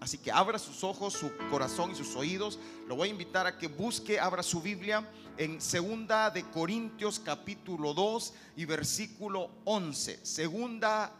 [0.00, 2.58] Así que abra sus ojos, su corazón y sus oídos.
[2.86, 7.94] Lo voy a invitar a que busque, abra su Biblia en Segunda de Corintios capítulo
[7.94, 10.24] 2 y versículo 11.
[10.24, 11.12] Segunda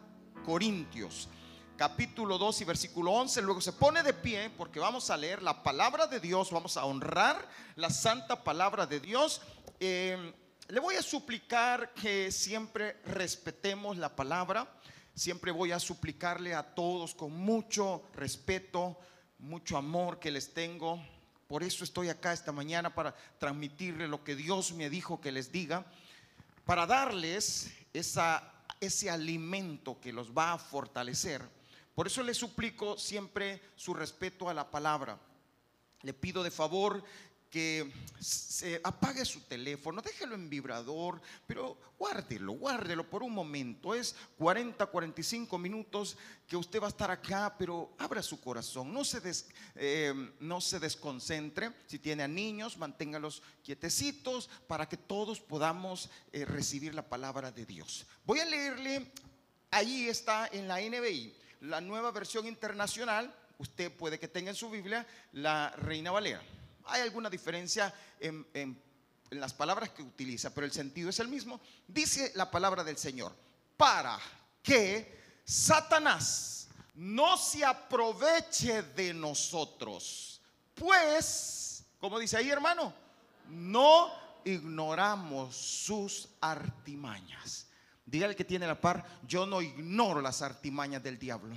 [0.44, 1.28] Corintios
[1.76, 3.42] capítulo 2 y versículo 11.
[3.42, 6.84] Luego se pone de pie porque vamos a leer la palabra de Dios, vamos a
[6.84, 9.42] honrar la santa palabra de Dios.
[9.80, 10.32] Eh,
[10.68, 14.68] le voy a suplicar que siempre respetemos la palabra.
[15.16, 18.98] Siempre voy a suplicarle a todos con mucho respeto,
[19.38, 21.02] mucho amor que les tengo.
[21.48, 25.50] Por eso estoy acá esta mañana para transmitirle lo que Dios me dijo que les
[25.50, 25.86] diga,
[26.66, 31.40] para darles esa, ese alimento que los va a fortalecer.
[31.94, 35.18] Por eso le suplico siempre su respeto a la palabra.
[36.02, 37.02] Le pido de favor
[37.50, 43.94] que se apague su teléfono, déjelo en vibrador, pero guárdelo, guárdelo por un momento.
[43.94, 46.16] Es 40, 45 minutos
[46.48, 49.20] que usted va a estar acá, pero abra su corazón, no se,
[49.76, 51.72] eh, no se desconcentre.
[51.86, 57.66] Si tiene a niños, manténgalos quietecitos para que todos podamos eh, recibir la palabra de
[57.66, 58.06] Dios.
[58.24, 59.12] Voy a leerle,
[59.70, 63.34] ahí está en la NBI, la nueva versión internacional.
[63.58, 66.42] Usted puede que tenga en su Biblia la Reina Valera.
[66.86, 68.80] Hay alguna diferencia en,
[69.30, 71.60] las palabras que utiliza, pero el sentido es el mismo.
[71.88, 73.34] Dice la palabra del Señor,
[73.76, 74.18] para
[74.62, 80.40] que Satanás no se aproveche de nosotros.
[80.74, 82.94] Pues, como dice ahí hermano,
[83.48, 84.12] no
[84.44, 87.66] ignoramos sus artimañas.
[88.04, 91.56] Dígale que tiene la par, yo no ignoro las artimañas del diablo.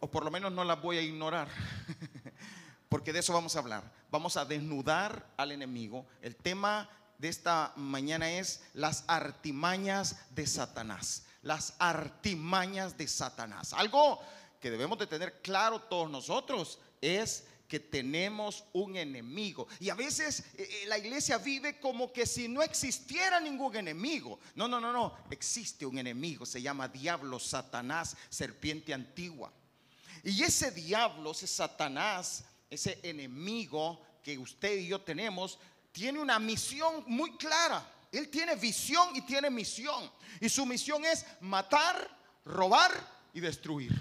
[0.00, 1.48] O por lo menos no las voy a ignorar.
[2.90, 3.90] porque de eso vamos a hablar.
[4.10, 6.04] Vamos a desnudar al enemigo.
[6.20, 11.22] El tema de esta mañana es las artimañas de Satanás.
[11.42, 13.72] Las artimañas de Satanás.
[13.74, 14.20] Algo
[14.60, 19.68] que debemos de tener claro todos nosotros es que tenemos un enemigo.
[19.78, 24.40] Y a veces eh, eh, la iglesia vive como que si no existiera ningún enemigo.
[24.56, 25.14] No, no, no, no.
[25.30, 26.44] Existe un enemigo.
[26.44, 29.52] Se llama diablo, Satanás, serpiente antigua.
[30.24, 35.58] Y ese diablo, ese Satanás, ese enemigo que usted y yo tenemos,
[35.92, 37.84] tiene una misión muy clara.
[38.12, 40.10] Él tiene visión y tiene misión.
[40.40, 42.08] Y su misión es matar,
[42.44, 42.92] robar
[43.34, 43.92] y destruir.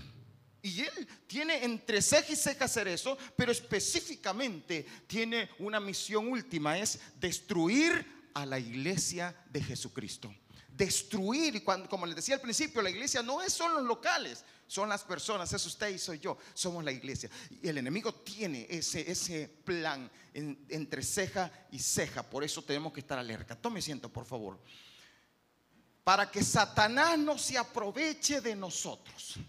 [0.61, 6.77] Y él tiene entre ceja y ceja hacer eso, pero específicamente tiene una misión última,
[6.77, 10.33] es destruir a la iglesia de Jesucristo
[10.79, 11.57] destruir.
[11.57, 14.87] Y cuando, como les decía al principio, la iglesia no es solo los locales, son
[14.87, 17.27] las personas, es usted y soy yo, somos la iglesia.
[17.49, 22.99] Y el enemigo tiene ese, ese plan entre ceja y ceja, por eso tenemos que
[22.99, 23.55] estar alerta.
[23.55, 24.59] Tome asiento, por favor.
[26.03, 29.39] Para que Satanás no se aproveche de nosotros,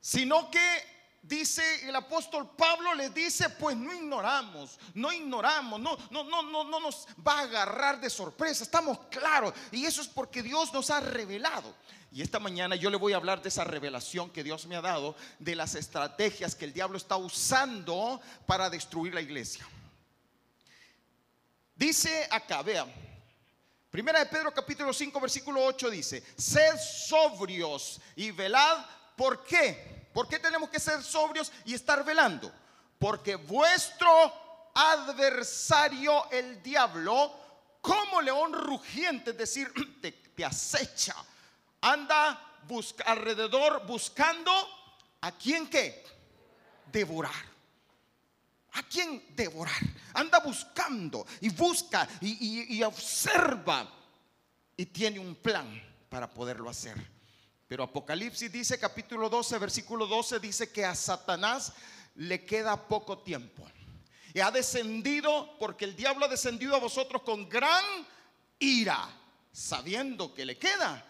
[0.00, 0.95] sino que
[1.26, 6.64] dice el apóstol Pablo le dice, pues no ignoramos, no ignoramos, no, no, no, no,
[6.64, 9.52] no nos va a agarrar de sorpresa, estamos claros.
[9.72, 11.74] Y eso es porque Dios nos ha revelado.
[12.12, 14.80] Y esta mañana yo le voy a hablar de esa revelación que Dios me ha
[14.80, 19.66] dado, de las estrategias que el diablo está usando para destruir la iglesia.
[21.74, 22.86] Dice acá, vea,
[23.90, 28.84] Primera de Pedro capítulo 5 versículo 8 dice, sed sobrios y velad,
[29.16, 29.95] ¿por qué?
[30.16, 32.50] ¿Por qué tenemos que ser sobrios y estar velando?
[32.98, 37.38] Porque vuestro adversario, el diablo,
[37.82, 39.70] como león rugiente, es decir,
[40.34, 41.14] te, acecha,
[41.82, 42.62] anda
[43.04, 44.50] alrededor buscando
[45.20, 46.02] a quién qué?
[46.90, 47.34] Devorar.
[48.72, 49.82] ¿A quién devorar?
[50.14, 53.86] Anda buscando y busca y observa
[54.78, 55.78] y tiene un plan
[56.08, 57.15] para poderlo hacer.
[57.68, 61.72] Pero Apocalipsis dice, capítulo 12, versículo 12, dice que a Satanás
[62.14, 63.64] le queda poco tiempo.
[64.32, 67.84] Y ha descendido, porque el diablo ha descendido a vosotros con gran
[68.58, 69.08] ira,
[69.50, 71.04] sabiendo que le queda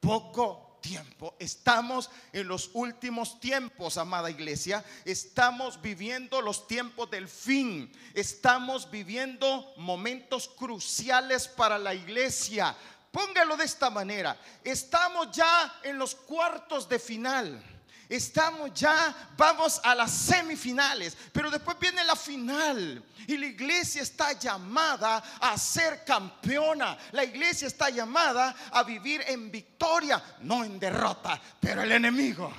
[0.00, 1.36] poco tiempo.
[1.38, 4.84] Estamos en los últimos tiempos, amada iglesia.
[5.04, 7.92] Estamos viviendo los tiempos del fin.
[8.14, 12.74] Estamos viviendo momentos cruciales para la iglesia.
[13.10, 14.36] Póngalo de esta manera.
[14.62, 17.62] Estamos ya en los cuartos de final.
[18.10, 24.32] Estamos ya, vamos a las semifinales, pero después viene la final y la iglesia está
[24.32, 26.98] llamada a ser campeona.
[27.12, 32.52] La iglesia está llamada a vivir en victoria, no en derrota, pero el enemigo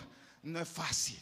[0.44, 1.22] no es fácil.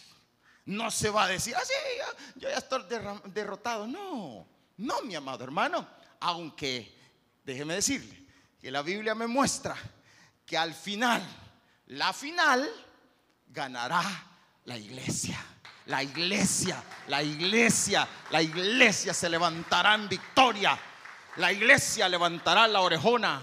[0.65, 1.73] No se va a decir, así,
[2.05, 2.83] ah, yo ya estoy
[3.25, 3.87] derrotado.
[3.87, 4.47] No,
[4.77, 5.87] no, mi amado hermano,
[6.19, 6.95] aunque,
[7.43, 8.18] déjeme decirle,
[8.59, 9.75] que la Biblia me muestra
[10.45, 11.21] que al final,
[11.87, 12.69] la final
[13.47, 14.03] ganará
[14.65, 15.37] la iglesia.
[15.85, 20.77] La iglesia, la iglesia, la iglesia se levantará en victoria.
[21.37, 23.41] La iglesia levantará la orejona.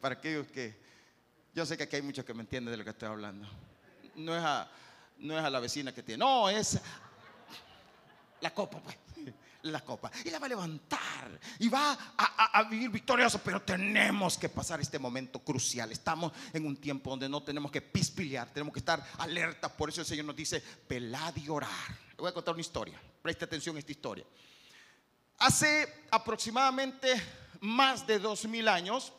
[0.00, 0.80] para aquellos que,
[1.52, 3.48] yo sé que aquí hay muchos que me entienden de lo que estoy hablando.
[4.14, 4.70] No es a,
[5.18, 6.78] no es a la vecina que tiene, no, es
[8.40, 8.96] la copa, pues
[9.62, 13.40] la copa y la va a levantar y va a, vivir victorioso.
[13.44, 15.92] Pero tenemos que pasar este momento crucial.
[15.92, 19.68] Estamos en un tiempo donde no tenemos que pispilear, tenemos que estar alerta.
[19.68, 21.90] Por eso el Señor nos dice: pelad y orar.
[22.10, 23.00] Le voy a contar una historia.
[23.22, 24.24] Preste atención a esta historia.
[25.38, 27.20] Hace aproximadamente
[27.60, 29.12] más de dos mil años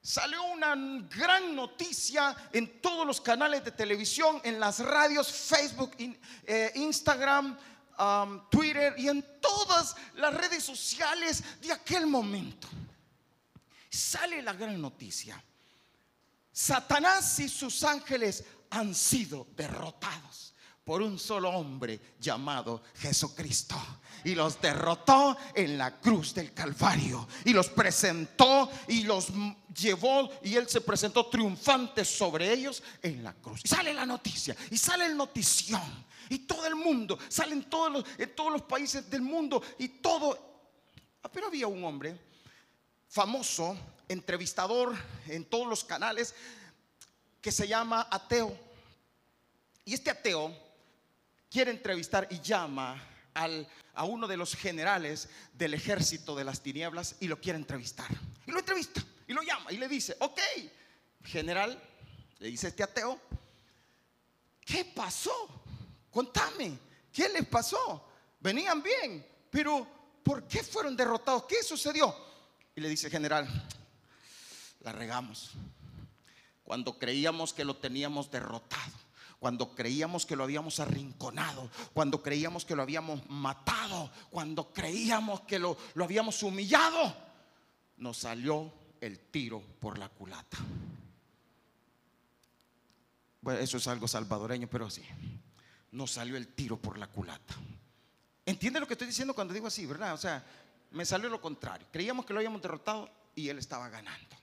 [0.00, 0.74] salió una
[1.14, 7.58] gran noticia en todos los canales de televisión, en las radios, Facebook, eh, Instagram,
[8.50, 12.68] Twitter y en todas las redes sociales de aquel momento.
[13.90, 15.42] Sale la gran noticia.
[16.52, 20.54] Satanás y sus ángeles han sido derrotados
[20.88, 23.76] por un solo hombre llamado Jesucristo.
[24.24, 27.28] Y los derrotó en la cruz del Calvario.
[27.44, 29.26] Y los presentó y los
[29.78, 30.30] llevó.
[30.42, 33.60] Y él se presentó triunfante sobre ellos en la cruz.
[33.64, 34.56] Y sale la noticia.
[34.70, 35.82] Y sale el notición.
[36.30, 37.18] Y todo el mundo.
[37.28, 39.62] Salen todos en todos los países del mundo.
[39.78, 40.38] Y todo.
[41.22, 42.18] Ah, pero había un hombre
[43.10, 43.76] famoso,
[44.08, 44.96] entrevistador
[45.26, 46.34] en todos los canales,
[47.42, 48.58] que se llama Ateo.
[49.84, 50.67] Y este ateo
[51.50, 53.02] quiere entrevistar y llama
[53.94, 58.08] a uno de los generales del ejército de las tinieblas y lo quiere entrevistar.
[58.46, 60.40] Y lo entrevista y lo llama y le dice, ok,
[61.24, 61.80] general,
[62.38, 63.20] le dice este ateo,
[64.64, 65.62] ¿qué pasó?
[66.10, 66.78] Contame,
[67.12, 68.08] ¿qué les pasó?
[68.40, 69.86] Venían bien, pero
[70.22, 71.44] ¿por qué fueron derrotados?
[71.44, 72.14] ¿Qué sucedió?
[72.74, 73.46] Y le dice, general,
[74.80, 75.52] la regamos.
[76.64, 79.07] Cuando creíamos que lo teníamos derrotado
[79.38, 85.58] cuando creíamos que lo habíamos arrinconado, cuando creíamos que lo habíamos matado, cuando creíamos que
[85.58, 87.14] lo, lo habíamos humillado,
[87.98, 90.58] nos salió el tiro por la culata.
[93.40, 95.02] Bueno, eso es algo salvadoreño, pero sí,
[95.92, 97.54] nos salió el tiro por la culata.
[98.44, 100.14] ¿Entiende lo que estoy diciendo cuando digo así, verdad?
[100.14, 100.44] O sea,
[100.90, 101.86] me salió lo contrario.
[101.92, 104.36] Creíamos que lo habíamos derrotado y él estaba ganando.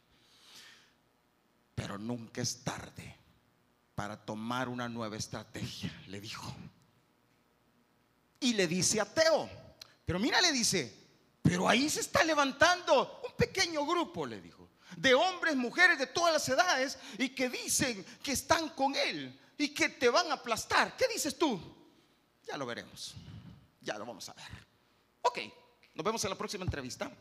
[1.73, 3.24] Pero nunca es tarde
[3.95, 6.53] para tomar una nueva estrategia, le dijo.
[8.41, 9.49] Y le dice a Teo,
[10.05, 10.93] pero mira, le dice,
[11.41, 16.33] pero ahí se está levantando un pequeño grupo, le dijo, de hombres, mujeres de todas
[16.33, 20.95] las edades y que dicen que están con él y que te van a aplastar.
[20.97, 21.59] ¿Qué dices tú?
[22.43, 23.15] Ya lo veremos,
[23.81, 24.45] ya lo vamos a ver.
[25.21, 25.39] Ok,
[25.93, 27.11] nos vemos en la próxima entrevista.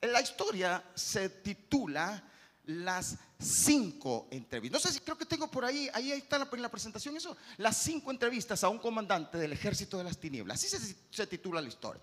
[0.00, 2.22] La historia se titula
[2.64, 4.80] las cinco entrevistas.
[4.80, 7.76] No sé si creo que tengo por ahí, ahí está en la presentación eso, las
[7.76, 10.62] cinco entrevistas a un comandante del ejército de las tinieblas.
[10.62, 12.02] Así se, titula la historia.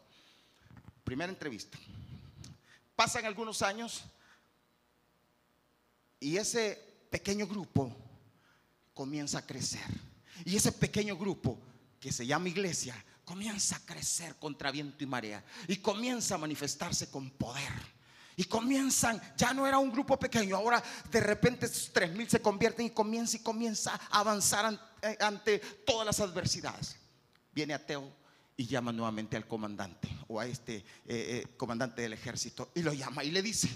[1.03, 1.77] Primera entrevista.
[2.95, 4.03] Pasan algunos años
[6.19, 7.95] y ese pequeño grupo
[8.93, 9.87] comienza a crecer.
[10.43, 11.57] Y ese pequeño grupo
[11.99, 17.09] que se llama iglesia comienza a crecer contra viento y marea y comienza a manifestarse
[17.09, 17.98] con poder
[18.39, 20.81] y comienzan, ya no era un grupo pequeño, ahora
[21.11, 25.59] de repente esos tres mil se convierten y comienza y comienza a avanzar eh, ante,
[25.85, 26.95] todas las adversidades.
[27.51, 28.09] Viene ateo
[28.55, 32.93] y llama nuevamente al comandante o a este eh, eh, comandante del ejército y lo
[32.93, 33.67] llama y le dice,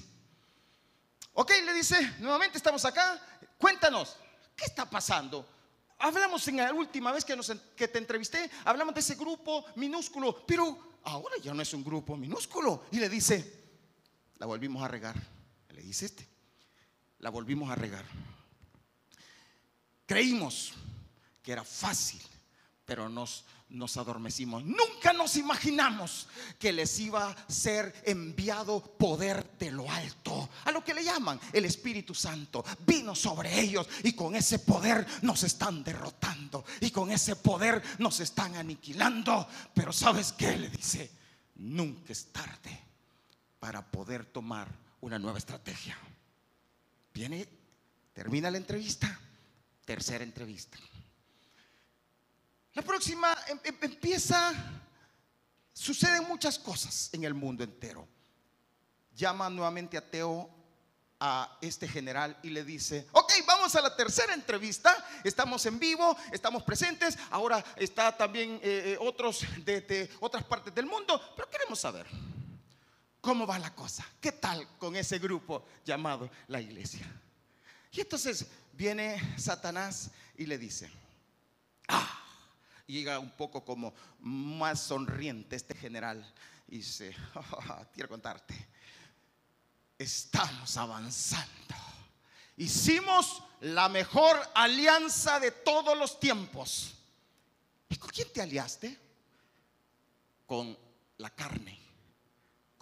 [1.34, 3.20] ok, le dice, nuevamente estamos acá,
[3.58, 4.16] cuéntanos,
[4.56, 5.46] ¿qué está pasando?
[6.00, 10.46] Hablamos en la última vez que, nos, que te entrevisté, hablamos de ese grupo minúsculo,
[10.46, 12.86] pero ahora ya no es un grupo minúsculo.
[12.92, 13.62] Y le dice,
[14.38, 15.16] la volvimos a regar.
[15.70, 16.28] Le dice este,
[17.20, 18.06] la volvimos a regar.
[20.06, 20.74] Creímos
[21.42, 22.22] que era fácil,
[22.86, 24.63] pero nos, nos adormecimos.
[24.63, 26.28] Nunca nos imaginamos
[26.60, 31.40] que les iba a ser enviado poder de lo alto, a lo que le llaman
[31.52, 32.63] el Espíritu Santo.
[32.86, 38.20] Vino sobre ellos y con ese poder nos están derrotando y con ese poder nos
[38.20, 39.48] están aniquilando.
[39.74, 40.58] Pero ¿sabes qué?
[40.58, 41.10] Le dice,
[41.56, 42.93] nunca es tarde
[43.63, 44.67] para poder tomar
[45.00, 45.98] una nueva estrategia.
[47.13, 47.48] Viene,
[48.12, 49.17] termina la entrevista,
[49.86, 50.77] tercera entrevista.
[52.74, 54.51] La próxima em, em, empieza,
[55.72, 58.05] suceden muchas cosas en el mundo entero.
[59.15, 60.50] Llama nuevamente a Teo
[61.22, 64.93] a este general y le dice, ok, vamos a la tercera entrevista,
[65.24, 70.86] estamos en vivo, estamos presentes, ahora está también eh, eh, otros de otras partes del
[70.86, 72.05] mundo, pero queremos saber,
[73.24, 74.06] ¿Cómo va la cosa?
[74.20, 77.10] ¿Qué tal con ese grupo llamado la iglesia?
[77.94, 80.92] Y entonces viene Satanás y le dice,
[82.86, 86.34] llega un poco como más sonriente este general
[86.68, 87.15] y dice,
[87.94, 88.68] quiero contarte,
[89.98, 91.75] estamos avanzando.
[92.58, 96.94] Hicimos la mejor alianza de todos los tiempos.
[97.88, 99.00] ¿Y con quién te aliaste?
[100.46, 100.77] Con
[101.20, 101.80] la carne,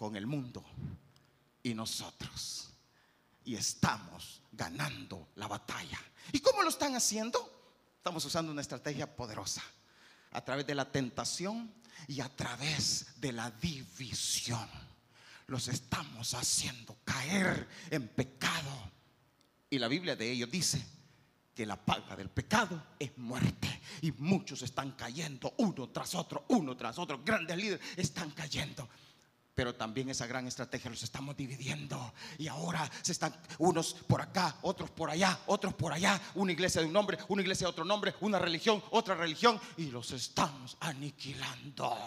[0.01, 0.65] con el mundo
[1.61, 2.71] y nosotros.
[3.45, 6.01] Y estamos ganando la batalla.
[6.31, 7.93] ¿Y cómo lo están haciendo?
[7.97, 9.61] Estamos usando una estrategia poderosa
[10.31, 11.71] a través de la tentación
[12.07, 14.67] y a través de la división.
[15.45, 18.91] Los estamos haciendo caer en pecado.
[19.69, 20.83] Y la Biblia de ellos dice
[21.53, 23.81] que la paga del pecado es muerte.
[24.01, 27.21] Y muchos están cayendo uno tras otro, uno tras otro.
[27.23, 28.89] Grandes líderes están cayendo.
[29.53, 32.13] Pero también esa gran estrategia los estamos dividiendo.
[32.37, 36.19] Y ahora se están unos por acá, otros por allá, otros por allá.
[36.35, 39.59] Una iglesia de un nombre, una iglesia de otro nombre, una religión, otra religión.
[39.77, 41.97] Y los estamos aniquilando.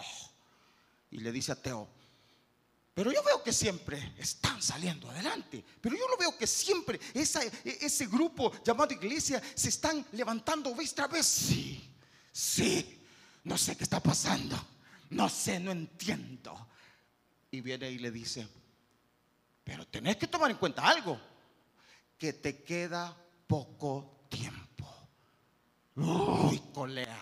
[1.11, 1.87] Y le dice a Teo,
[2.95, 5.63] pero yo veo que siempre están saliendo adelante.
[5.81, 11.11] Pero yo lo veo que siempre ese grupo llamado iglesia se están levantando vez tras
[11.11, 11.25] vez.
[11.25, 11.93] Sí,
[12.31, 13.01] sí,
[13.43, 14.57] no sé qué está pasando.
[15.11, 16.69] No sé, no entiendo
[17.55, 18.47] y viene y le dice,
[19.63, 21.19] pero tenés que tomar en cuenta algo,
[22.17, 23.15] que te queda
[23.47, 24.65] poco tiempo.
[25.95, 27.21] Uy, colea.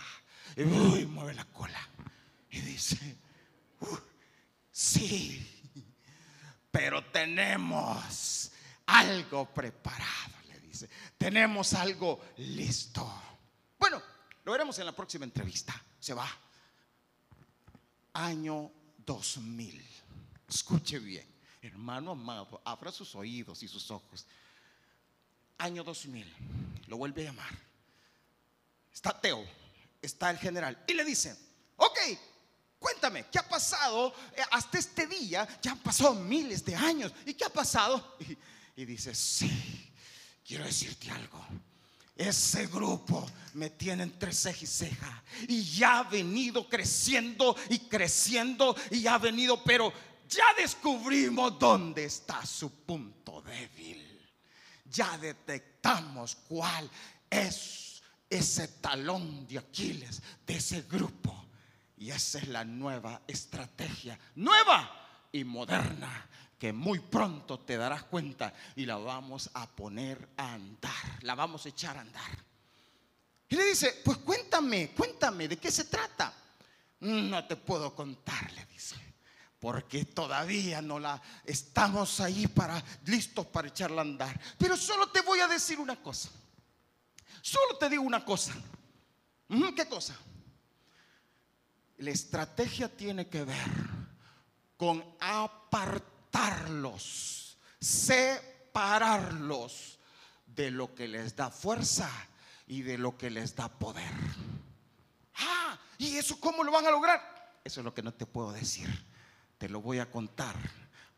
[0.58, 1.80] Uy, mueve la cola.
[2.50, 3.18] Y dice,
[4.72, 5.64] sí,
[6.72, 8.52] pero tenemos
[8.88, 10.90] algo preparado, le dice.
[11.18, 13.22] Tenemos algo listo.
[13.78, 14.02] Bueno,
[14.44, 15.74] lo veremos en la próxima entrevista.
[16.00, 16.28] Se va.
[18.14, 20.03] Año 2000.
[20.54, 21.26] Escuche bien,
[21.64, 24.28] hermano amado, abra sus oídos y sus ojos.
[25.58, 26.32] Año 2000,
[26.88, 27.58] lo vuelve a llamar.
[28.94, 29.44] Está Teo,
[30.00, 31.36] está el general y le dice,
[31.78, 31.98] ok,
[32.78, 35.48] cuéntame, ¿qué ha pasado eh, hasta este día?
[35.60, 37.12] Ya han pasado miles de años.
[37.26, 38.16] ¿Y qué ha pasado?
[38.20, 38.38] Y,
[38.82, 39.92] y dice, sí,
[40.46, 41.44] quiero decirte algo.
[42.16, 45.24] Ese grupo me tiene entre ceja y ceja.
[45.48, 49.92] Y ya ha venido creciendo y creciendo y ha venido, pero
[50.28, 54.10] ya descubrimos dónde está su punto débil.
[54.86, 56.90] Ya detectamos cuál
[57.30, 61.48] es ese talón de Aquiles de ese grupo.
[61.98, 66.28] Y esa es la nueva estrategia, nueva y moderna,
[66.60, 71.66] que muy pronto te darás cuenta y la vamos a poner a andar, la vamos
[71.66, 72.38] a echar a andar.
[73.50, 76.34] Y le dice, pues cuéntame, cuéntame, ¿de qué se trata?
[77.02, 79.03] No te puedo contar, le dice
[79.64, 84.38] porque todavía no la estamos ahí para listos para echarla a andar.
[84.58, 86.28] Pero solo te voy a decir una cosa.
[87.42, 88.54] Solo te digo una cosa.
[89.48, 90.18] ¿Qué cosa?
[92.00, 93.72] La estrategia tiene que ver
[94.76, 99.98] con apartarlos, separarlos
[100.46, 102.12] de lo que les da fuerza
[102.68, 104.12] y de lo que les da poder.
[105.36, 107.62] Ah, ¿y eso cómo lo van a lograr?
[107.64, 109.13] Eso es lo que no te puedo decir
[109.64, 110.58] te lo voy a contar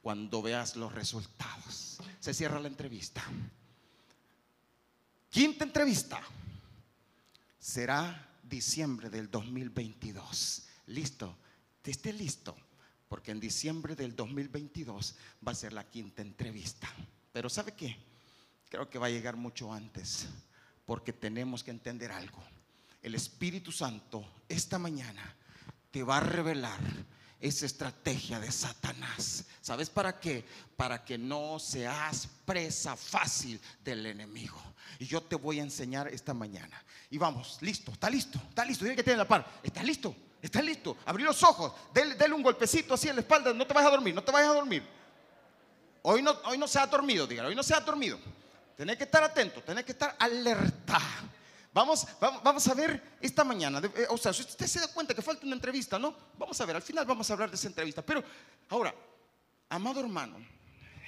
[0.04, 1.98] cuando veas los resultados.
[2.20, 3.24] Se cierra la entrevista.
[5.32, 6.22] Quinta entrevista
[7.58, 10.64] será diciembre del 2022.
[10.86, 11.36] Listo,
[11.84, 12.56] esté listo,
[13.08, 15.16] porque en diciembre del 2022
[15.48, 16.88] va a ser la quinta entrevista.
[17.34, 17.98] Pero ¿sabe qué?
[18.70, 20.28] Creo que va a llegar mucho antes,
[20.86, 22.44] porque tenemos que entender algo.
[23.02, 25.36] El Espíritu Santo esta mañana
[25.90, 26.80] te va a revelar
[27.40, 29.46] esa estrategia de Satanás.
[29.62, 30.46] ¿Sabes para qué?
[30.76, 34.62] Para que no seas presa fácil del enemigo.
[35.00, 36.84] Y yo te voy a enseñar esta mañana.
[37.10, 38.86] Y vamos, listo, está listo, está listo.
[38.86, 39.60] Dile que tiene la par.
[39.64, 40.98] Está listo, está listo.
[41.06, 43.54] Abrí los ojos, dele, un golpecito así en la espalda.
[43.54, 44.84] No te vayas a dormir, no te vayas a dormir.
[46.04, 48.20] Hoy no, hoy no se ha dormido, dígalo, hoy no se ha dormido.
[48.78, 51.00] Tenés que estar atento, tenés que estar alerta.
[51.76, 53.82] Vamos, vamos, a ver esta mañana.
[53.84, 56.16] Eh, o sea, si usted se da cuenta que falta una entrevista, ¿no?
[56.38, 58.02] Vamos a ver, al final vamos a hablar de esa entrevista.
[58.02, 58.24] Pero
[58.70, 58.96] ahora,
[59.68, 60.38] amado hermano,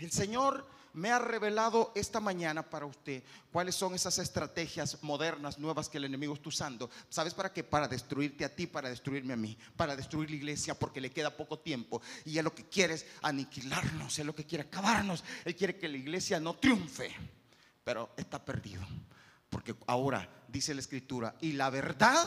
[0.02, 5.88] el Señor me ha revelado esta mañana para usted cuáles son esas estrategias modernas, nuevas
[5.88, 6.90] que el enemigo está usando.
[7.08, 7.64] ¿Sabes para qué?
[7.64, 11.38] Para destruirte a ti, para destruirme a mí, para destruir la iglesia porque le queda
[11.38, 12.02] poco tiempo.
[12.26, 15.24] Y él lo que quiere es aniquilarnos, él lo que quiere acabarnos.
[15.46, 17.16] Él quiere que la iglesia no triunfe,
[17.86, 18.86] pero está perdido.
[19.50, 22.26] Porque ahora dice la escritura, y la verdad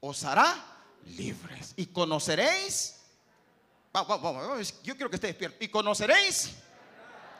[0.00, 0.54] os hará
[1.06, 1.74] libres.
[1.76, 3.00] Y conoceréis,
[4.82, 6.54] yo quiero que esté despierto, y conoceréis,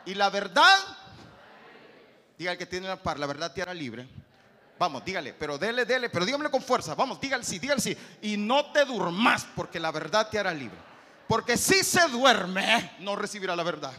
[0.05, 0.77] y la verdad,
[2.37, 4.07] diga el que tiene la par, la verdad te hará libre.
[4.77, 6.95] Vamos, dígale, pero dele, dele, pero dígamelo con fuerza.
[6.95, 7.95] Vamos, dígale sí, dígale sí.
[8.21, 10.77] Y no te durmas, porque la verdad te hará libre.
[11.27, 13.93] Porque si se duerme, no recibirá la verdad.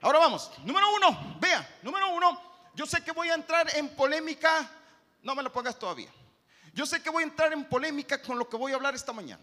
[0.00, 2.40] Ahora vamos, número uno, vea, número uno,
[2.74, 4.68] yo sé que voy a entrar en polémica,
[5.22, 6.10] no me lo pongas todavía.
[6.72, 9.12] Yo sé que voy a entrar en polémica con lo que voy a hablar esta
[9.12, 9.42] mañana.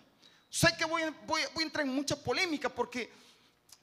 [0.49, 3.09] Sé que voy, a entrar en mucha polémica porque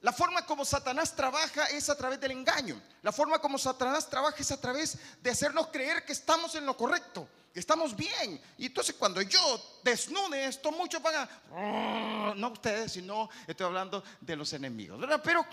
[0.01, 2.79] la forma como Satanás trabaja es a través del engaño.
[3.01, 6.77] La forma como Satanás trabaja es a través de hacernos creer que estamos en lo
[6.77, 8.39] correcto, que estamos bien.
[8.59, 12.33] Y entonces cuando yo desnude esto, muchos van a...
[12.35, 15.03] No ustedes, sino estoy hablando de los enemigos.
[15.23, 15.43] Pero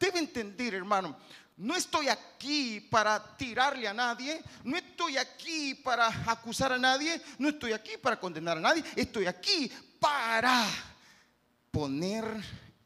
[0.00, 1.16] debe entender, hermano,
[1.56, 7.48] no estoy aquí para tirarle a nadie, no estoy aquí para acusar a nadie, no
[7.48, 9.70] estoy aquí para condenar a nadie, estoy aquí
[10.00, 10.66] para
[11.70, 12.24] poner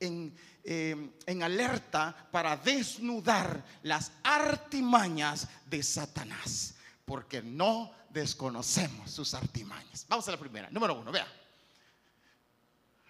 [0.00, 0.34] en
[0.68, 6.74] en alerta para desnudar las artimañas de Satanás,
[7.06, 10.04] porque no desconocemos sus artimañas.
[10.08, 11.26] Vamos a la primera, número uno, vea.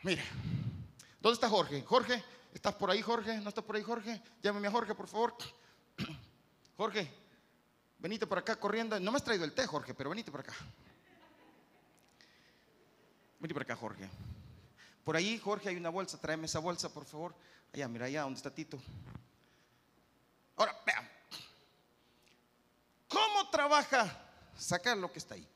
[0.05, 0.23] Mire,
[1.21, 1.83] ¿dónde está Jorge?
[1.83, 3.39] Jorge, ¿estás por ahí, Jorge?
[3.39, 4.23] ¿No estás por ahí, Jorge?
[4.43, 5.35] Llámeme a Jorge, por favor.
[6.77, 7.11] Jorge,
[7.99, 8.99] venite por acá corriendo.
[9.01, 10.55] No me has traído el té, Jorge, pero venite por acá.
[13.41, 14.09] Venite por acá, Jorge.
[15.05, 17.35] Por ahí, Jorge, hay una bolsa, tráeme esa bolsa, por favor.
[17.73, 18.79] Allá, mira allá, ¿dónde está Tito?
[20.57, 21.09] Ahora, vean.
[23.09, 24.25] ¿Cómo trabaja?
[24.57, 25.49] Sacar lo que está ahí.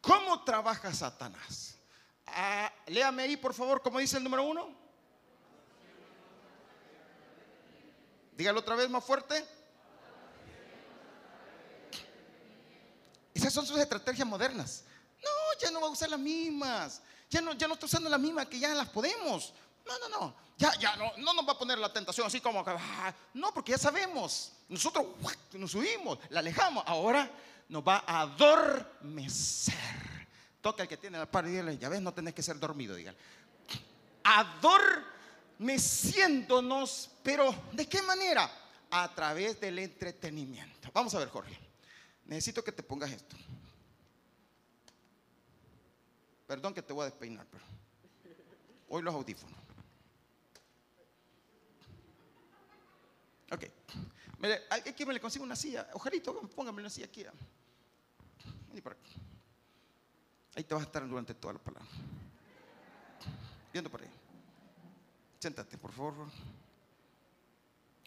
[0.00, 1.78] ¿Cómo trabaja Satanás?
[2.26, 4.85] Ah, léame ahí, por favor, como dice el número uno.
[8.36, 9.44] Dígalo otra vez más fuerte.
[13.32, 14.84] Esas son sus estrategias modernas.
[15.22, 17.00] No, ya no va a usar las mismas.
[17.30, 19.52] Ya no, ya no está usando la misma que ya las podemos.
[19.86, 20.34] No, no, no.
[20.58, 23.52] Ya, ya no, no nos va a poner la tentación así como que, ah, no,
[23.52, 24.52] porque ya sabemos.
[24.68, 25.06] Nosotros
[25.52, 26.84] nos subimos, la alejamos.
[26.86, 27.30] Ahora
[27.68, 29.74] nos va a adormecer.
[30.60, 32.94] Toca el que tiene la par y dile, ya ves, no tenés que ser dormido,
[32.94, 33.16] dígale.
[35.58, 38.50] Adormeciéndonos, pero ¿de qué manera?
[38.90, 40.90] A través del entretenimiento.
[40.92, 41.58] Vamos a ver, Jorge.
[42.26, 43.36] Necesito que te pongas esto.
[46.46, 47.64] Perdón que te voy a despeinar, pero
[48.88, 49.58] hoy los audífonos.
[53.50, 53.64] Ok.
[54.94, 55.88] Que me le consigo una silla.
[55.94, 57.24] Ojarito, póngame una silla aquí.
[58.68, 59.14] Vení por aquí.
[60.54, 61.88] Ahí te vas a estar durante toda la palabra.
[63.72, 64.10] Viendo por ahí.
[65.38, 66.28] Siéntate, por favor.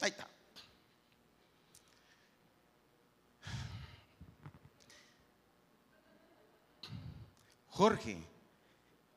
[0.02, 0.28] Ahí está.
[7.70, 8.22] Jorge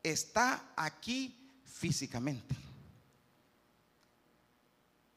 [0.03, 2.55] está aquí físicamente,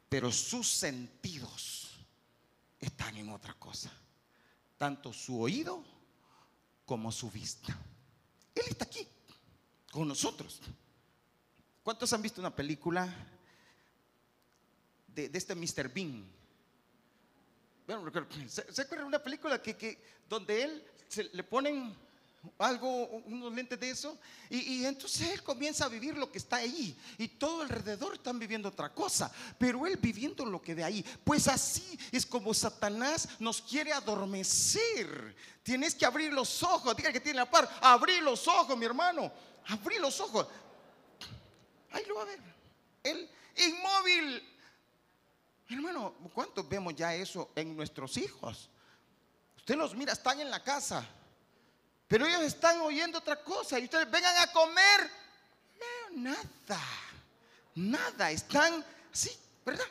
[0.10, 1.92] pero sus sentidos
[2.80, 3.92] están en otra cosa,
[4.78, 5.84] tanto su oído
[6.86, 7.78] como su vista.
[8.56, 9.08] Él está aquí
[9.92, 10.62] con nosotros.
[11.86, 13.08] ¿Cuántos han visto una película
[15.06, 15.88] de, este Mr.
[15.94, 16.26] Bean?
[18.48, 20.84] ¿se, ¿se acuerdan una película que, que donde él
[21.32, 21.96] le ponen
[22.58, 24.18] algo, unos lentes de eso,
[24.50, 28.70] y, entonces él comienza a vivir lo que está ahí, y todo alrededor están viviendo
[28.70, 31.06] otra cosa, pero él viviendo lo que de ahí.
[31.24, 35.36] Pues así es como Satanás nos quiere adormecer.
[35.62, 39.32] Tienes que abrir los ojos, diga que tiene la par, abrir los ojos, mi hermano,
[39.68, 40.48] abrir los ojos.
[41.96, 42.40] Ahí lo va a ver.
[43.04, 44.52] Él inmóvil.
[45.70, 48.70] Hermano, ¿cuántos vemos ya eso en nuestros hijos?
[49.58, 51.08] Usted los mira, están en la casa
[52.08, 55.10] pero ellos están oyendo otra cosa y ustedes vengan a comer.
[56.12, 56.82] No, nada.
[57.74, 58.32] Nada.
[58.32, 59.32] Están así,
[59.66, 59.86] ¿verdad?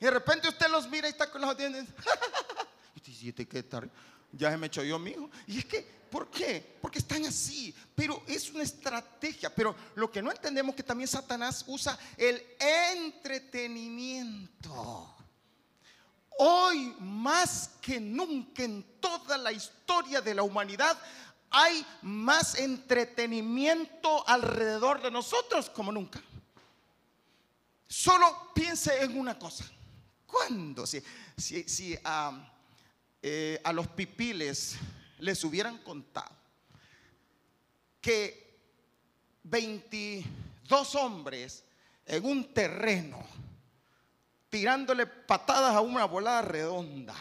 [0.00, 1.86] Y de repente usted los mira y está con los dientes.
[2.96, 3.90] y dice, ¿qué tal?
[4.32, 5.30] Ya se me echó yo, mijo.
[5.46, 6.76] Y es que, ¿por qué?
[6.80, 7.74] Porque están así.
[7.94, 9.54] Pero es una estrategia.
[9.54, 15.12] Pero lo que no entendemos es que también Satanás usa el entretenimiento.
[16.38, 20.98] Hoy más que nunca en toda la historia de la humanidad
[21.50, 26.20] hay más entretenimiento alrededor de nosotros como nunca.
[27.88, 29.64] Solo piense en una cosa.
[30.26, 30.86] ¿Cuándo?
[30.86, 31.02] Si,
[31.36, 31.96] si,
[33.28, 34.76] eh, a los pipiles
[35.18, 36.30] les hubieran contado
[38.00, 38.56] que
[39.42, 41.64] 22 hombres
[42.04, 43.26] en un terreno
[44.48, 47.16] tirándole patadas a una volada redonda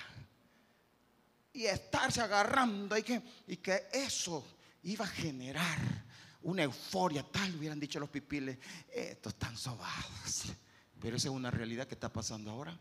[1.51, 4.45] y estarse agarrando y que, eso
[4.83, 5.79] iba a generar
[6.43, 8.59] una euforia tal, hubieran dicho los pipiles,
[8.93, 10.53] estos están sobados.
[11.01, 12.77] Pero esa es una realidad que está pasando ahora.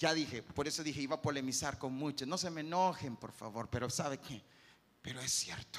[0.00, 2.26] Ya dije, por eso dije, iba a polemizar con muchos.
[2.26, 4.42] No se me enojen, por favor, pero ¿sabe qué?
[5.02, 5.78] Pero es cierto.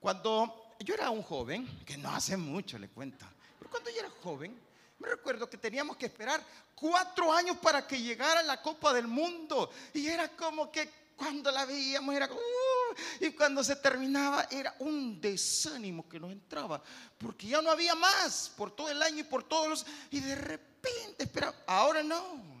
[0.00, 3.26] Cuando yo era un joven, que no hace mucho, le cuento,
[3.58, 4.58] pero cuando yo era joven,
[4.98, 6.42] me recuerdo que teníamos que esperar
[6.74, 9.70] cuatro años para que llegara la Copa del Mundo.
[9.92, 12.40] Y era como que cuando la veíamos era como...
[12.40, 16.82] Uh", y cuando se terminaba era un desánimo que nos entraba.
[17.18, 19.86] Porque ya no había más por todo el año y por todos los...
[20.10, 20.75] Y de repente,
[21.18, 22.56] espera, ahora no.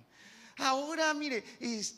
[0.58, 1.42] Ahora, mire,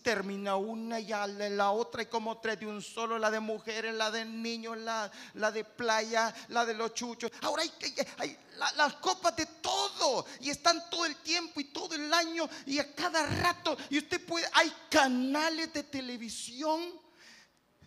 [0.02, 4.10] termina una y la otra y como tres de un solo, la de mujeres, la
[4.10, 7.30] de niños, la, la de playa, la de los chuchos.
[7.42, 7.72] Ahora hay,
[8.16, 8.36] hay
[8.76, 12.94] las copas de todo y están todo el tiempo y todo el año y a
[12.96, 13.76] cada rato.
[13.90, 16.80] Y usted puede, hay canales de televisión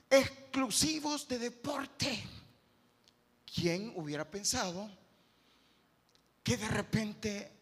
[0.10, 2.24] exclusivos de deporte.
[3.54, 4.90] ¿Quién hubiera pensado
[6.44, 7.61] que de repente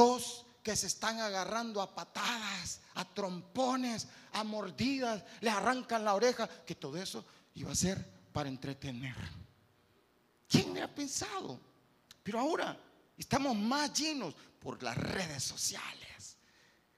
[0.00, 6.48] dos que se están agarrando a patadas, a trompones, a mordidas, le arrancan la oreja,
[6.64, 7.22] que todo eso
[7.54, 7.98] iba a ser
[8.32, 9.14] para entretener.
[10.48, 11.60] ¿Quién ha pensado?
[12.22, 12.78] Pero ahora
[13.18, 16.36] estamos más llenos por las redes sociales.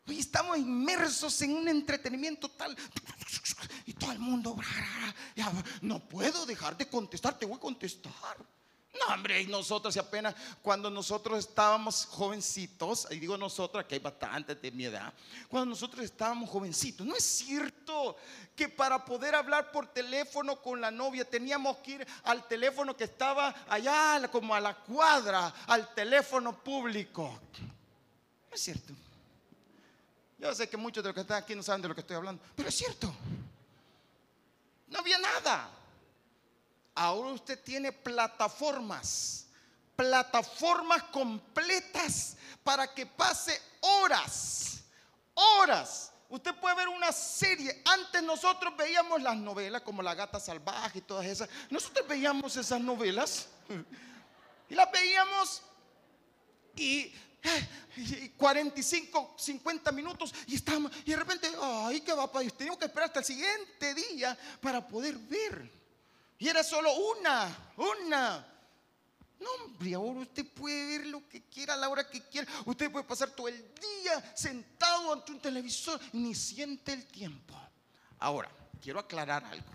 [0.06, 2.76] Estamos inmersos en un entretenimiento tal
[3.86, 4.56] y todo el mundo,
[5.80, 8.36] no puedo dejar de contestar, te voy a contestar.
[8.94, 14.00] No, hombre, y nosotros, y apenas cuando nosotros estábamos jovencitos, y digo nosotros, que hay
[14.00, 15.12] bastantes de mi edad,
[15.48, 18.16] cuando nosotros estábamos jovencitos, no es cierto
[18.54, 23.04] que para poder hablar por teléfono con la novia teníamos que ir al teléfono que
[23.04, 27.40] estaba allá, como a la cuadra, al teléfono público.
[28.50, 28.92] No es cierto.
[30.38, 32.16] Yo sé que muchos de los que están aquí no saben de lo que estoy
[32.16, 33.14] hablando, pero es cierto.
[34.88, 35.70] No había nada.
[36.94, 39.46] Ahora usted tiene plataformas,
[39.96, 44.82] plataformas completas para que pase horas,
[45.34, 46.12] horas.
[46.28, 47.82] Usted puede ver una serie.
[47.84, 51.48] Antes nosotros veíamos las novelas como La Gata Salvaje y todas esas.
[51.70, 53.48] Nosotros veíamos esas novelas
[54.68, 55.62] y las veíamos
[56.76, 57.12] y
[58.36, 62.52] 45, 50 minutos y estamos, y de repente, ay, ¿qué va a pasar?
[62.52, 65.81] Que esperar hasta el siguiente día para poder ver.
[66.42, 68.44] Y era solo una, una.
[69.38, 72.50] No, hombre, ahora usted puede ver lo que quiera a la hora que quiera.
[72.64, 77.54] Usted puede pasar todo el día sentado ante un televisor y ni siente el tiempo.
[78.18, 78.50] Ahora,
[78.82, 79.70] quiero aclarar algo.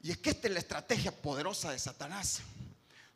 [0.00, 2.40] Y es que esta es la estrategia poderosa de Satanás.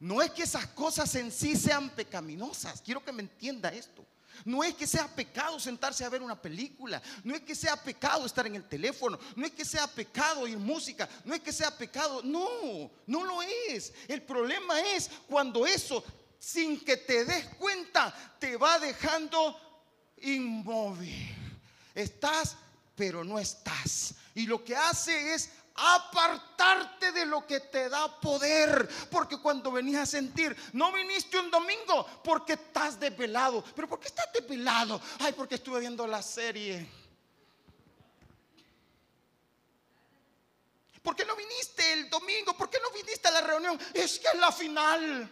[0.01, 2.83] No es que esas cosas en sí sean pecaminosas.
[2.83, 4.05] Quiero que me entienda esto.
[4.45, 8.27] No es que sea pecado sentarse a ver una película, no es que sea pecado
[8.27, 11.77] estar en el teléfono, no es que sea pecado oír música, no es que sea
[11.77, 13.93] pecado, no, no lo es.
[14.09, 16.05] El problema es cuando eso,
[16.39, 19.57] sin que te des cuenta, te va dejando
[20.19, 21.37] inmóvil.
[21.95, 22.57] Estás,
[22.95, 24.15] pero no estás.
[24.35, 28.89] Y lo que hace es apartarte de lo que te da poder.
[29.11, 33.65] Porque cuando venías a sentir, no viniste un domingo porque estás desvelado.
[33.75, 35.01] ¿Pero por qué estás desvelado?
[35.21, 36.89] Ay, porque estuve viendo la serie.
[41.03, 42.57] ¿Por qué no viniste el domingo?
[42.57, 43.79] ¿Por qué no viniste a la reunión?
[43.93, 45.31] Es que es la final.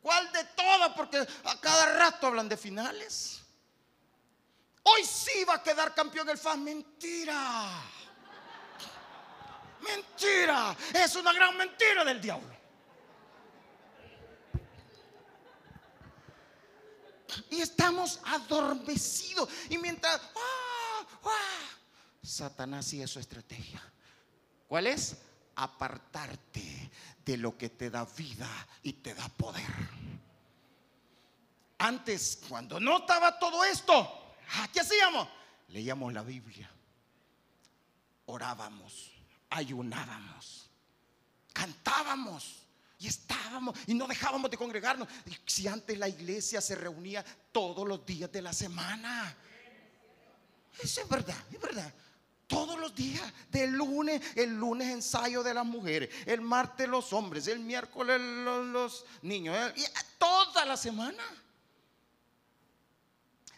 [0.00, 0.92] ¿Cuál de todas?
[0.96, 3.40] Porque a cada rato hablan de finales.
[4.82, 6.58] Hoy sí va a quedar campeón el FAS.
[6.58, 7.80] Mentira.
[9.82, 10.76] Mentira.
[10.94, 12.52] Es una gran mentira del diablo.
[17.50, 19.48] Y estamos adormecidos.
[19.70, 20.20] Y mientras...
[20.20, 21.06] ¡ah!
[21.24, 21.78] ¡ah!
[22.22, 23.82] Satanás y su estrategia.
[24.68, 25.16] ¿Cuál es?
[25.56, 26.90] Apartarte
[27.24, 28.48] de lo que te da vida
[28.82, 29.68] y te da poder.
[31.78, 34.36] Antes, cuando no estaba todo esto,
[34.72, 35.28] ¿qué hacíamos?
[35.68, 36.70] Leíamos la Biblia,
[38.26, 39.11] orábamos,
[39.52, 40.70] ayunábamos,
[41.52, 42.62] cantábamos
[42.98, 45.08] y estábamos y no dejábamos de congregarnos.
[45.46, 49.36] Si antes la iglesia se reunía todos los días de la semana.
[50.80, 51.92] Eso es verdad, es verdad.
[52.46, 57.46] Todos los días, de lunes, el lunes ensayo de las mujeres, el martes los hombres,
[57.46, 59.84] el miércoles los, niños, y
[60.18, 61.22] toda la semana.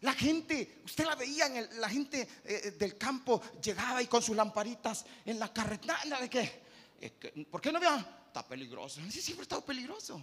[0.05, 4.37] La gente, usted la veía, en la gente eh, del campo llegaba y con sus
[4.37, 5.99] lamparitas en la carretera.
[6.21, 7.47] ¿De qué?
[7.51, 8.07] ¿Por qué no vean?
[8.27, 9.01] Está peligroso.
[9.09, 10.23] Sí, siempre estaba peligroso.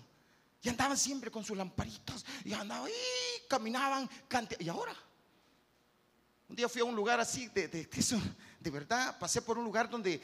[0.62, 2.24] Y andaban siempre con sus lamparitas.
[2.46, 4.08] Y andaban y caminaban.
[4.60, 4.96] y ahora.
[6.48, 8.22] Un día fui a un lugar así, de, de, eso,
[8.60, 10.22] de verdad, pasé por un lugar donde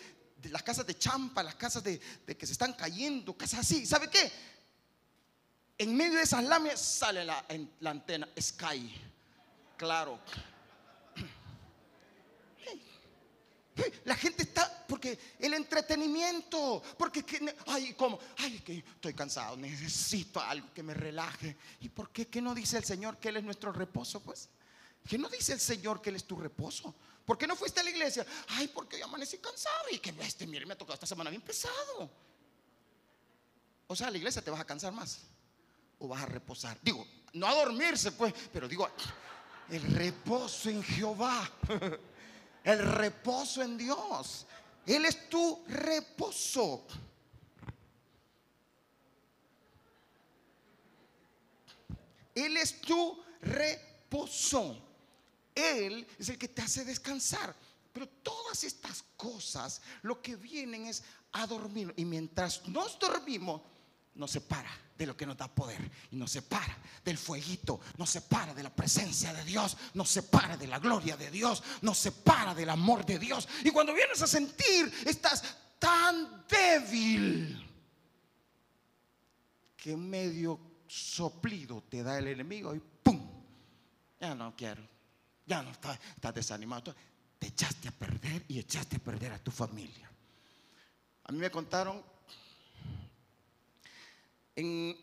[0.52, 3.88] las casas de champa, las casas de, que se están cayendo, casas así.
[3.88, 4.32] ¿Sabe qué?
[5.80, 7.44] En medio de esas láminas sale la,
[7.80, 9.16] la antena Sky.
[9.78, 10.20] Claro.
[14.06, 18.20] La gente está, porque el entretenimiento, porque, que, ay, ¿cómo?
[18.38, 21.56] Ay, que estoy cansado, necesito algo que me relaje.
[21.82, 22.28] ¿Y por qué?
[22.28, 24.20] ¿Qué no dice el Señor que Él es nuestro reposo?
[24.22, 24.50] Pues,
[25.08, 26.94] ¿qué no dice el Señor que Él es tu reposo?
[27.24, 28.26] ¿Por qué no fuiste a la iglesia?
[28.50, 32.10] Ay, porque yo amanecí cansado y que este, me ha tocado esta semana bien pesado.
[33.86, 35.20] O sea, la iglesia te vas a cansar más
[36.00, 36.80] o vas a reposar.
[36.82, 38.90] Digo, no a dormirse, pues, pero digo,
[39.70, 41.50] el reposo en Jehová.
[42.64, 44.46] el reposo en Dios.
[44.86, 46.86] Él es tu reposo.
[52.34, 54.82] Él es tu reposo.
[55.54, 57.56] Él es el que te hace descansar.
[57.92, 61.94] Pero todas estas cosas lo que vienen es a dormir.
[61.98, 63.62] Y mientras nos dormimos,
[64.14, 68.54] nos separa de lo que nos da poder y nos separa del fueguito, nos separa
[68.54, 72.70] de la presencia de Dios, nos separa de la gloria de Dios, nos separa del
[72.70, 73.48] amor de Dios.
[73.64, 75.44] Y cuando vienes a sentir, estás
[75.80, 77.64] tan débil
[79.76, 83.20] que medio soplido te da el enemigo y ¡pum!
[84.20, 84.82] Ya no quiero,
[85.46, 86.96] ya no estás, estás desanimado.
[87.38, 90.10] Te echaste a perder y echaste a perder a tu familia.
[91.26, 92.02] A mí me contaron
[94.58, 94.98] en,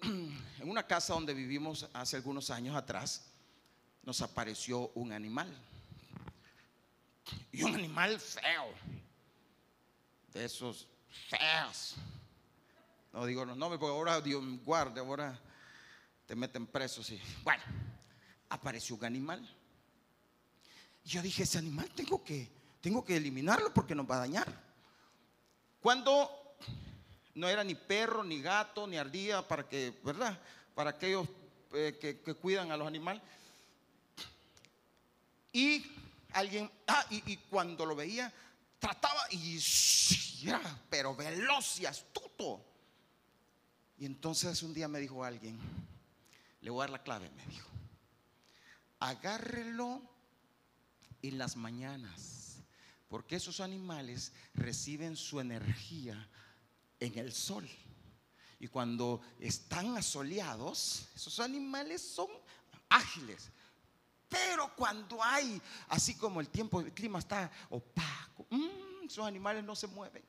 [0.62, 3.24] una casa donde vivimos hace algunos años atrás,
[4.02, 5.48] nos apareció un animal.
[7.52, 8.74] Y un animal feo.
[10.32, 10.88] De esos
[11.28, 11.94] feos.
[13.12, 15.38] No digo los nombres porque ahora Dios guarde, ahora
[16.26, 17.08] te meten presos.
[17.10, 17.62] Y, bueno,
[18.48, 19.48] apareció un animal.
[21.04, 24.48] Y yo dije, ese animal tengo que, tengo que eliminarlo porque nos va a dañar.
[25.80, 26.56] Cuando
[27.34, 30.38] no era ni perro, ni gato, ni ardilla para que, ¿verdad?
[30.74, 31.28] Para aquellos
[31.72, 33.22] eh, que, cuidan a los animales.
[35.52, 35.84] Y
[36.32, 38.32] alguien, ah, y, cuando lo veía,
[38.78, 39.58] trataba y
[40.44, 42.64] era, pero veloz y astuto.
[43.98, 45.58] Y entonces un día me dijo alguien,
[46.60, 47.68] le voy a dar la clave, me dijo,
[49.00, 50.02] agárrelo
[51.22, 52.58] en las mañanas,
[53.08, 56.28] porque esos animales reciben su energía
[57.00, 57.68] en el sol.
[58.58, 62.28] Y cuando están asoleados, esos animales son
[62.88, 63.50] ágiles.
[64.28, 69.76] Pero cuando hay, así como el tiempo, el clima está opaco, mm, esos animales no
[69.76, 70.24] se mueven.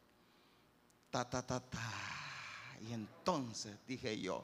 [1.09, 1.93] Ta, ta, ta, ta.
[2.81, 4.43] Y entonces dije yo,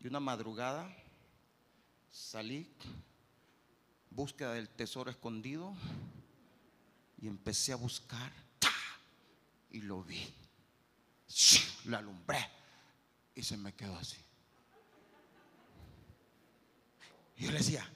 [0.00, 0.88] y una madrugada
[2.10, 2.68] salí,
[4.10, 5.74] búsqueda del tesoro escondido,
[7.18, 8.32] y empecé a buscar
[9.70, 10.34] y lo vi.
[11.84, 12.46] Lo alumbré
[13.34, 14.16] y se me quedó así.
[17.36, 17.88] Y yo le decía,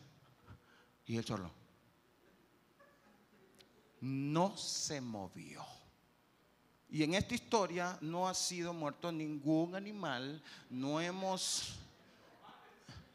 [1.06, 1.50] y él solo,
[4.00, 5.64] no se movió.
[6.88, 11.74] Y en esta historia no ha sido muerto ningún animal, no hemos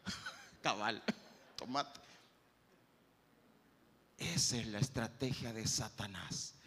[0.61, 1.01] cabal,
[1.55, 1.99] tomate.
[4.17, 6.58] Esa es la estrategia de Satanás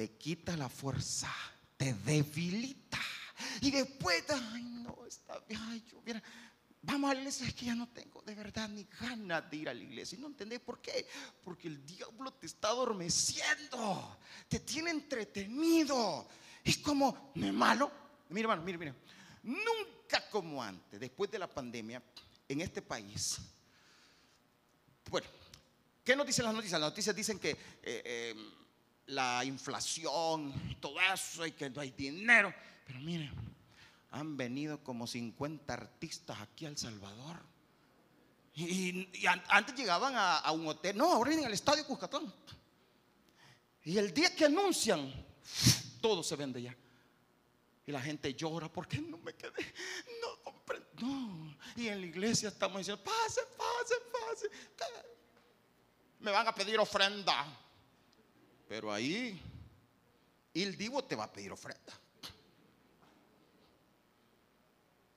[0.00, 1.30] te quita la fuerza,
[1.76, 2.98] te debilita.
[3.60, 6.00] Y después, ay, no, está bien, ay, yo,
[6.80, 9.68] vamos a la iglesia, es que ya no tengo de verdad ni ganas de ir
[9.68, 10.16] a la iglesia.
[10.16, 11.06] Y no entendés por qué.
[11.44, 14.16] Porque el diablo te está adormeciendo,
[14.48, 16.26] te tiene entretenido.
[16.64, 17.92] Es como, no es malo.
[18.30, 18.96] Mira, hermano, mira, mira.
[19.42, 22.02] Nunca como antes, después de la pandemia,
[22.48, 23.36] en este país.
[25.10, 25.26] Bueno,
[26.02, 26.80] ¿qué nos dicen las noticias?
[26.80, 27.50] Las noticias dicen que.
[27.50, 28.59] Eh, eh,
[29.10, 32.54] la inflación, todo eso, y que no hay dinero.
[32.86, 33.32] Pero miren,
[34.10, 37.40] han venido como 50 artistas aquí al Salvador.
[38.54, 39.08] Y,
[39.48, 42.32] antes llegaban a, un hotel, no, ahora vienen al estadio Cuscatón.
[43.84, 45.12] Y el día que anuncian,
[46.00, 46.76] todo se vende ya.
[47.86, 49.74] Y la gente llora, ¿por qué no me quedé?
[50.20, 50.52] No,
[51.00, 51.56] no.
[51.76, 54.50] Y en la iglesia estamos diciendo, pase, pase, pase.
[56.20, 57.59] Me van a pedir ofrenda.
[58.70, 59.36] Pero ahí
[60.54, 61.92] el divo te va a pedir ofrenda.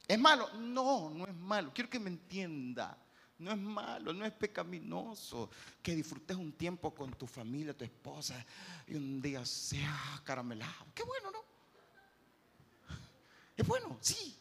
[0.07, 0.51] ¿Es malo?
[0.55, 1.71] No, no es malo.
[1.71, 2.97] Quiero que me entienda.
[3.37, 5.51] No es malo, no es pecaminoso.
[5.83, 8.43] Que disfrutes un tiempo con tu familia, tu esposa,
[8.87, 10.87] y un día sea caramelado.
[10.95, 11.43] Qué bueno, ¿no?
[13.55, 14.35] Es bueno, sí.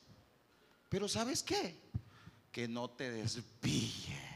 [0.88, 1.78] Pero ¿sabes qué?
[2.50, 4.31] Que no te desvíe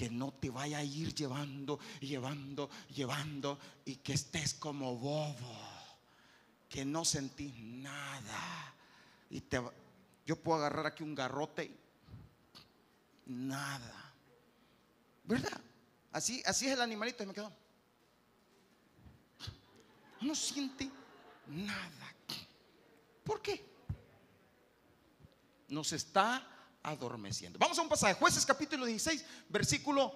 [0.00, 5.58] que no te vaya a ir llevando, llevando, llevando y que estés como bobo,
[6.70, 8.74] que no sentís nada.
[9.28, 9.60] Y te,
[10.24, 11.76] yo puedo agarrar aquí un garrote.
[13.26, 14.14] nada.
[15.24, 15.60] ¿Verdad?
[16.12, 17.52] Así, así es el animalito y me quedó.
[20.22, 20.90] No siente
[21.48, 22.14] nada.
[23.22, 23.62] ¿Por qué?
[25.68, 26.49] Nos está
[26.82, 27.58] adormeciendo.
[27.58, 30.12] Vamos a un pasaje, jueces capítulo 16, versículo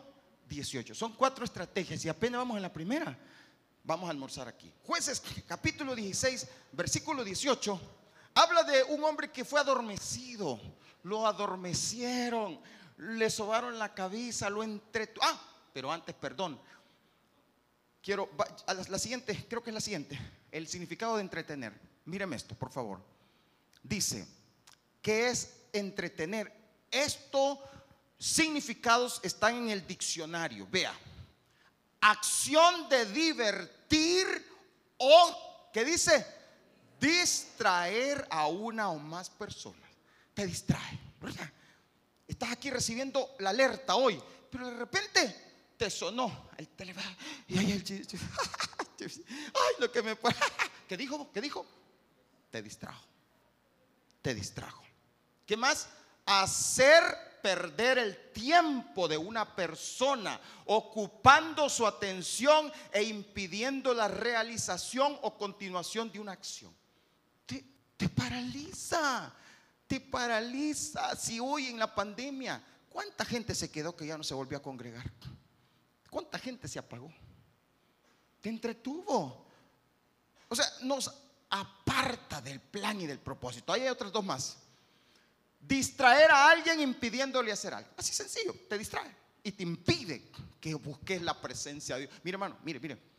[0.48, 0.94] 18.
[0.94, 3.16] Son cuatro estrategias y apenas vamos en la primera.
[3.82, 4.72] Vamos a almorzar aquí.
[4.84, 7.80] Jueces capítulo 16, versículo 18.
[8.34, 10.58] Habla de un hombre que fue adormecido.
[11.02, 12.58] Lo adormecieron.
[12.96, 15.24] Le sobaron la cabeza, lo entretuvo.
[15.26, 15.38] Ah,
[15.72, 16.58] pero antes, perdón.
[18.02, 18.30] Quiero,
[18.66, 20.18] a la, la siguiente, creo que es la siguiente.
[20.50, 21.78] El significado de entretener.
[22.06, 23.00] Míreme esto, por favor.
[23.82, 24.26] Dice,
[25.02, 26.52] que es entretener?
[26.90, 27.58] Estos
[28.18, 30.66] significados están en el diccionario.
[30.70, 30.94] Vea,
[32.00, 34.26] acción de divertir
[34.96, 36.26] o, ¿qué dice?
[37.00, 39.90] Distraer a una o más personas.
[40.32, 41.04] Te distrae.
[42.26, 45.44] Estás aquí recibiendo la alerta hoy, pero de repente
[45.76, 47.06] te sonó el teléfono.
[47.48, 48.18] Y ahí el chiste.
[49.00, 50.16] Ay, lo que me
[50.88, 51.30] ¿Qué dijo?
[51.32, 51.66] ¿Qué dijo?
[52.50, 53.04] Te distrajo.
[54.22, 54.83] Te distrajo.
[55.46, 55.88] ¿Qué más?
[56.26, 57.02] Hacer
[57.44, 66.10] perder el tiempo de una persona, ocupando su atención e impidiendo la realización o continuación
[66.10, 66.74] de una acción.
[67.44, 67.62] Te,
[67.98, 69.30] te paraliza,
[69.86, 71.14] te paraliza.
[71.16, 74.62] Si hoy en la pandemia, ¿cuánta gente se quedó que ya no se volvió a
[74.62, 75.04] congregar?
[76.08, 77.12] ¿Cuánta gente se apagó?
[78.40, 79.46] Te entretuvo.
[80.48, 81.12] O sea, nos
[81.50, 83.70] aparta del plan y del propósito.
[83.70, 84.63] Ahí hay otras dos más
[85.66, 87.90] distraer a alguien impidiéndole hacer algo.
[87.96, 89.10] Así sencillo, te distrae
[89.42, 92.20] y te impide que busques la presencia de Dios.
[92.22, 93.14] Mire, hermano, mire, mire.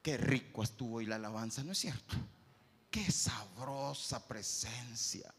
[0.00, 2.14] Qué rico estuvo hoy la alabanza, ¿no es cierto?
[2.90, 5.34] Qué sabrosa presencia.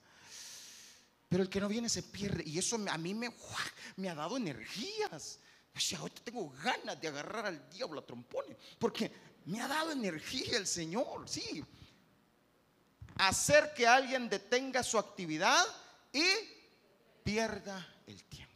[1.30, 2.44] Pero el que no viene se pierde.
[2.46, 3.30] Y eso a mí me,
[4.10, 5.40] ha dado energías.
[5.76, 8.58] O sea, ahorita tengo ganas de agarrar al diablo a trompones.
[8.78, 9.12] Porque
[9.46, 11.30] me ha dado energía el Señor.
[11.30, 11.64] Sí.
[13.16, 15.66] Hacer que alguien detenga su actividad
[16.14, 16.24] y
[17.24, 18.50] pierda el tiempo.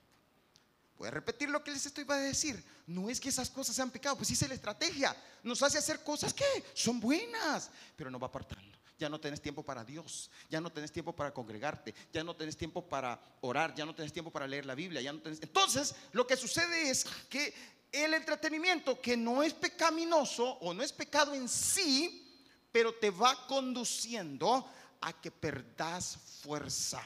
[0.97, 2.63] Voy a repetir lo que les estoy decir.
[2.87, 5.15] No es que esas cosas sean pecado, pues es la estrategia.
[5.43, 8.77] Nos hace hacer cosas que son buenas, pero nos va apartando.
[8.97, 12.55] Ya no tenés tiempo para Dios, ya no tenés tiempo para congregarte, ya no tenés
[12.55, 15.01] tiempo para orar, ya no tenés tiempo para leer la Biblia.
[15.09, 17.53] Entonces, lo que sucede es que
[17.91, 23.45] el entretenimiento que no es pecaminoso o no es pecado en sí, pero te va
[23.45, 24.69] conduciendo
[25.01, 27.03] a que perdas fuerza.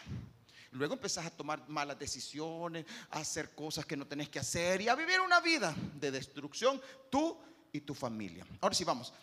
[0.72, 4.90] Luego empezás a tomar malas decisiones, a hacer cosas que no tenés que hacer y
[4.90, 7.38] a vivir una vida de destrucción, tú
[7.72, 8.46] y tu familia.
[8.62, 9.14] Ahora sí, vamos.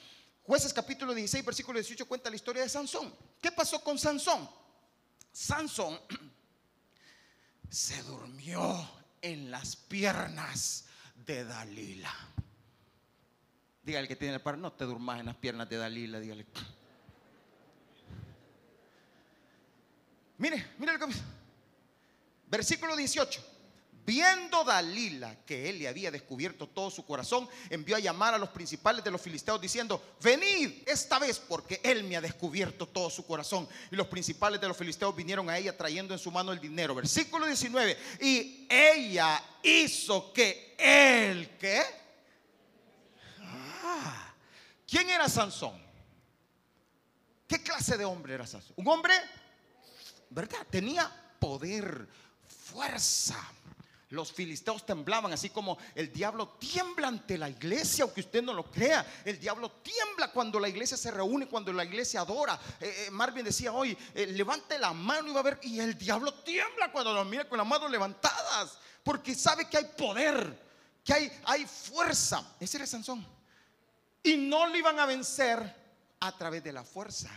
[0.42, 3.14] Jueces capítulo 16, versículo 18 cuenta la historia de Sansón.
[3.40, 4.48] ¿Qué pasó con Sansón?
[5.32, 5.98] Sansón
[7.70, 8.90] se durmió
[9.22, 10.86] en las piernas
[11.26, 12.12] de Dalila.
[13.82, 16.46] Dígale que tiene el par, no te durmas en las piernas de Dalila, dígale.
[20.38, 21.14] Mire, mire lo que
[22.46, 23.54] Versículo 18.
[24.06, 28.50] Viendo Dalila que él le había descubierto todo su corazón, envió a llamar a los
[28.50, 33.24] principales de los filisteos diciendo, venid esta vez porque él me ha descubierto todo su
[33.24, 33.66] corazón.
[33.90, 36.94] Y los principales de los filisteos vinieron a ella trayendo en su mano el dinero.
[36.94, 37.96] Versículo 19.
[38.20, 41.82] Y ella hizo que él, ¿qué?
[43.40, 44.34] Ah,
[44.86, 45.82] ¿Quién era Sansón?
[47.48, 48.74] ¿Qué clase de hombre era Sansón?
[48.76, 49.14] Un hombre
[50.30, 50.66] ¿verdad?
[50.70, 52.08] Tenía poder,
[52.46, 53.36] fuerza.
[54.10, 58.70] Los filisteos temblaban, así como el diablo tiembla ante la iglesia, aunque usted no lo
[58.70, 59.04] crea.
[59.24, 62.58] El diablo tiembla cuando la iglesia se reúne, cuando la iglesia adora.
[62.80, 65.58] Eh, eh, Marvin decía hoy, eh, levante la mano y va a ver.
[65.62, 69.86] Y el diablo tiembla cuando lo mira con las manos levantadas, porque sabe que hay
[69.96, 70.62] poder,
[71.02, 72.54] que hay, hay fuerza.
[72.60, 73.26] Ese era Sansón.
[74.22, 75.84] Y no le iban a vencer
[76.20, 77.30] a través de la fuerza,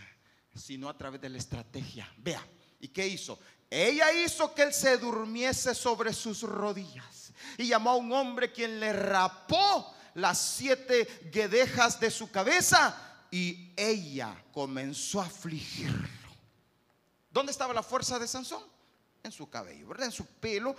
[0.54, 2.08] sino a través de la estrategia.
[2.18, 2.46] Vea.
[2.80, 3.38] ¿Y qué hizo?
[3.70, 8.80] Ella hizo que él se durmiese sobre sus rodillas y llamó a un hombre quien
[8.80, 16.08] le rapó las siete guedejas de su cabeza y ella comenzó a afligirlo.
[17.30, 18.62] ¿Dónde estaba la fuerza de Sansón?
[19.22, 20.06] En su cabello, ¿verdad?
[20.06, 20.74] En su pelo,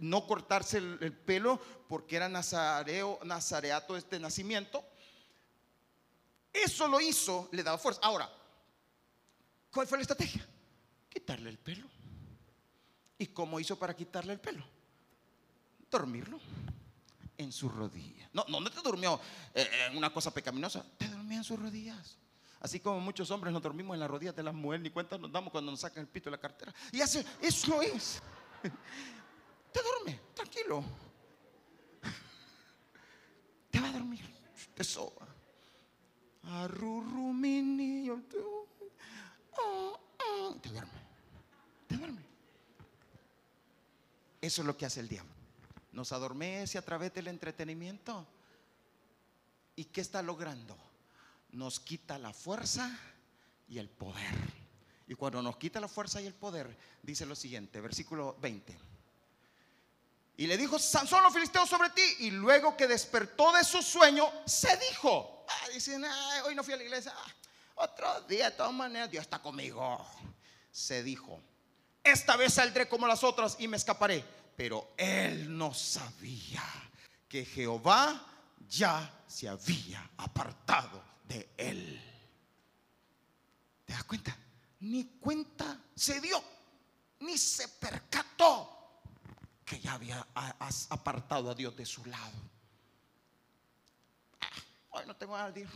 [0.00, 4.82] no cortarse el, el, pelo porque era nazareo, nazareato este nacimiento.
[6.52, 8.00] Eso lo hizo, le daba fuerza.
[8.02, 8.30] Ahora,
[9.70, 10.46] ¿cuál fue la estrategia?
[11.18, 11.86] Quitarle el pelo.
[13.18, 14.64] ¿Y cómo hizo para quitarle el pelo?
[15.90, 16.38] Dormirlo
[17.36, 18.28] en sus rodillas.
[18.32, 19.20] No, no, te durmió
[19.54, 22.16] eh, en una cosa pecaminosa, te dormía en sus rodillas.
[22.60, 25.30] Así como muchos hombres nos dormimos en las rodillas de las mujeres, ni cuenta nos
[25.32, 26.72] damos cuando nos sacan el pito de la cartera.
[26.92, 28.20] Y hace, eso es.
[29.72, 30.84] Te duerme, tranquilo.
[33.70, 34.24] Te va a dormir.
[34.74, 35.26] Te soba.
[36.44, 38.22] Arrurru, mi niño.
[39.58, 40.56] Oh, oh.
[40.60, 40.98] Te duerme.
[41.86, 42.22] Te duerme.
[44.40, 45.32] Eso es lo que hace el diablo.
[45.92, 48.26] Nos adormece a través del entretenimiento.
[49.76, 50.76] ¿Y qué está logrando?
[51.50, 52.96] Nos quita la fuerza
[53.68, 54.34] y el poder.
[55.06, 58.78] Y cuando nos quita la fuerza y el poder, dice lo siguiente, versículo 20.
[60.36, 62.02] Y le dijo Sansón los filisteos sobre ti.
[62.20, 65.44] Y luego que despertó de su sueño, se dijo.
[65.48, 67.12] Ah, dicen, "Ay, hoy no fui a la iglesia.
[67.16, 67.32] Ah,
[67.76, 70.06] otro día, de todas maneras, Dios está conmigo.
[70.70, 71.40] Se dijo,
[72.10, 74.24] esta vez saldré como las otras y me escaparé.
[74.56, 76.62] Pero él no sabía
[77.28, 78.26] que Jehová
[78.68, 82.02] ya se había apartado de él.
[83.84, 84.36] ¿Te das cuenta?
[84.80, 86.42] Ni cuenta se dio,
[87.20, 89.00] ni se percató
[89.64, 92.32] que ya había a- apartado a Dios de su lado.
[94.40, 94.46] Ah,
[94.90, 95.68] Hoy no tengo nada de ir.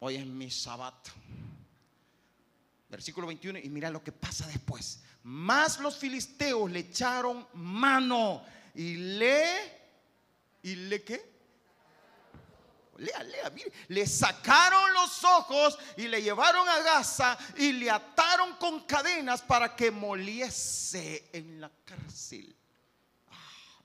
[0.00, 1.10] Hoy es mi sabato.
[2.94, 5.00] Versículo 21, y mira lo que pasa después.
[5.24, 9.44] Más los filisteos le echaron mano y le,
[10.62, 11.34] ¿y le qué?
[12.98, 13.72] Lea, lea, mire.
[13.88, 19.74] Le sacaron los ojos y le llevaron a Gaza y le ataron con cadenas para
[19.74, 22.54] que moliese en la cárcel.
[23.28, 23.82] Ah,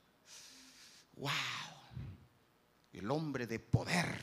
[1.16, 1.30] wow.
[2.92, 4.20] El hombre de poder,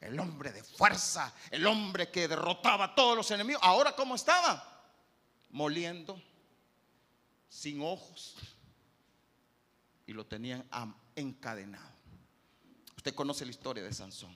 [0.00, 3.62] el hombre de fuerza, el hombre que derrotaba a todos los enemigos.
[3.62, 4.66] Ahora, ¿cómo estaba?
[5.50, 6.20] Moliendo,
[7.48, 8.36] sin ojos.
[10.06, 10.66] Y lo tenían
[11.14, 11.90] encadenado.
[12.96, 14.34] Usted conoce la historia de Sansón.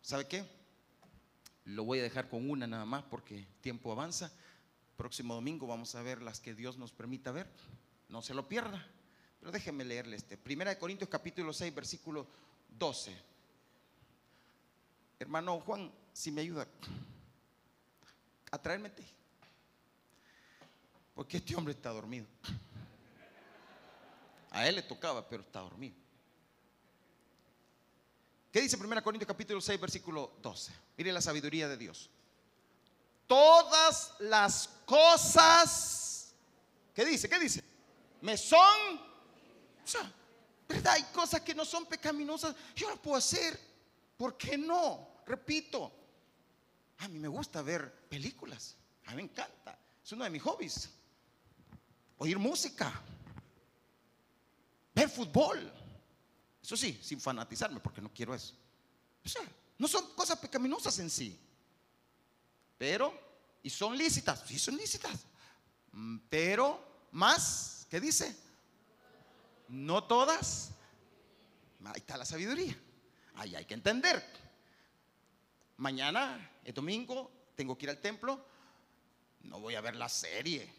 [0.00, 0.44] ¿Sabe qué?
[1.64, 4.32] Lo voy a dejar con una nada más porque tiempo avanza.
[4.96, 7.48] Próximo domingo vamos a ver las que Dios nos permita ver.
[8.08, 8.84] No se lo pierda.
[9.38, 10.36] Pero déjeme leerle este.
[10.36, 12.26] Primera de Corintios capítulo 6, versículo
[12.70, 13.31] 12.
[15.22, 16.66] Hermano Juan, si me ayuda
[18.50, 19.04] a traerme té.
[21.14, 22.26] Porque este hombre está dormido.
[24.50, 25.94] A él le tocaba, pero está dormido.
[28.50, 30.72] ¿Qué dice 1 Corintios capítulo 6, versículo 12?
[30.96, 32.10] Mire la sabiduría de Dios.
[33.28, 36.34] Todas las cosas,
[36.92, 37.28] ¿qué dice?
[37.28, 37.62] ¿Qué dice?
[38.20, 39.00] Me son,
[40.68, 40.94] ¿verdad?
[40.94, 42.56] Hay cosas que no son pecaminosas.
[42.74, 43.70] Yo las puedo hacer.
[44.16, 45.11] ¿Por qué no?
[45.26, 45.92] Repito,
[46.98, 48.76] a mí me gusta ver películas.
[49.06, 49.78] A mí me encanta.
[50.04, 50.90] Es uno de mis hobbies.
[52.18, 52.92] Oír música.
[54.94, 55.72] Ver fútbol.
[56.62, 58.54] Eso sí, sin fanatizarme, porque no quiero eso.
[59.24, 59.42] O sea,
[59.78, 61.38] no son cosas pecaminosas en sí.
[62.78, 63.12] Pero,
[63.62, 65.24] y son lícitas, sí son lícitas.
[65.92, 68.36] Mm, Pero, más, ¿qué dice?
[69.68, 70.70] No todas.
[71.84, 72.76] Ahí está la sabiduría.
[73.34, 74.24] Ahí hay que entender.
[75.82, 78.38] Mañana, es domingo, tengo que ir al templo.
[79.40, 80.72] No voy a ver la serie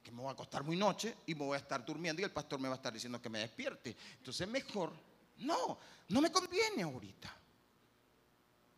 [0.00, 2.30] que me voy a acostar muy noche y me voy a estar durmiendo y el
[2.30, 3.96] pastor me va a estar diciendo que me despierte.
[4.16, 4.92] Entonces mejor,
[5.38, 5.76] no,
[6.10, 7.34] no me conviene ahorita.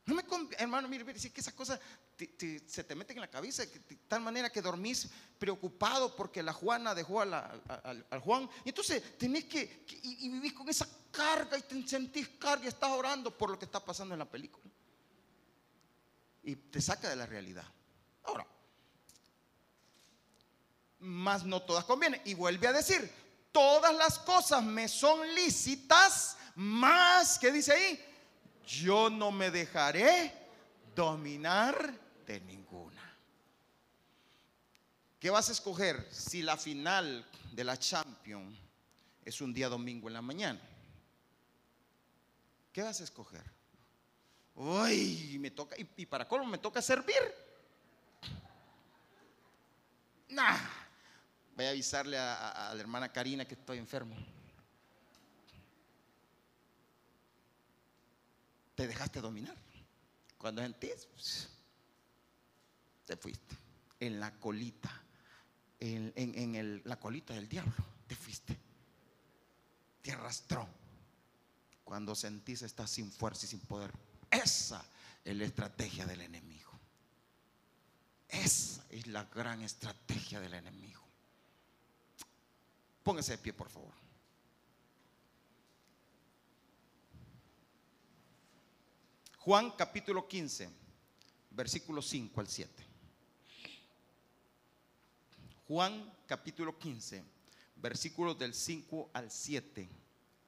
[0.06, 1.78] No me conviene, hermano, mire, mire, si es que esas cosas
[2.66, 6.94] se te meten en la cabeza de tal manera que dormís preocupado porque la Juana
[6.94, 7.62] dejó al,
[8.24, 8.48] Juan.
[8.64, 12.68] Y entonces tenés que, que- y vivís con esa carga y te sentís carga y
[12.68, 14.69] estás orando por lo que está pasando en la película.
[16.43, 17.66] Y te saca de la realidad.
[18.24, 18.47] Ahora,
[21.01, 22.20] más no todas convienen.
[22.24, 23.11] Y vuelve a decir,
[23.53, 28.05] todas las cosas me son lícitas, más, ¿qué dice ahí?
[28.66, 30.32] Yo no me dejaré
[30.95, 31.93] dominar
[32.26, 33.01] de ninguna.
[35.18, 38.59] ¿Qué vas a escoger si la final de la Champions
[39.24, 40.61] es un día domingo en la mañana?
[42.72, 43.59] ¿Qué vas a escoger?
[44.62, 47.16] Uy, me toca, y, para colmo me toca servir.
[50.28, 50.58] Nah,
[51.56, 54.14] voy a avisarle a, la hermana Karina que estoy enfermo.
[58.74, 59.56] Te dejaste dominar.
[60.36, 61.48] Cuando sentís, pues,
[63.06, 63.56] te fuiste.
[63.98, 64.90] En la colita,
[65.78, 67.72] en, la colita del diablo,
[68.06, 68.58] te fuiste.
[70.02, 70.68] Te arrastró.
[71.82, 74.09] Cuando sentís estás sin fuerza y sin poder.
[74.30, 74.84] Esa
[75.24, 76.70] es la estrategia del enemigo.
[78.28, 81.00] Esa es la gran estrategia del enemigo.
[83.02, 83.92] Póngase de pie, por favor.
[89.38, 90.70] Juan capítulo 15,
[91.50, 92.86] versículo 5 al 7.
[95.66, 97.24] Juan capítulo 15,
[97.76, 99.88] versículos del 5 al 7.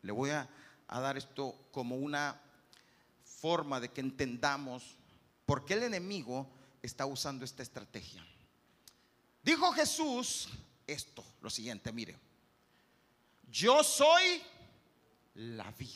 [0.02, 0.48] Le voy a,
[0.86, 2.40] a dar esto como una
[3.43, 4.97] forma de que entendamos
[5.45, 6.49] por qué el enemigo
[6.80, 8.24] está usando esta estrategia.
[9.43, 10.49] Dijo Jesús
[10.86, 12.16] esto, lo siguiente, mire,
[13.51, 14.40] yo soy
[15.34, 15.90] la vid.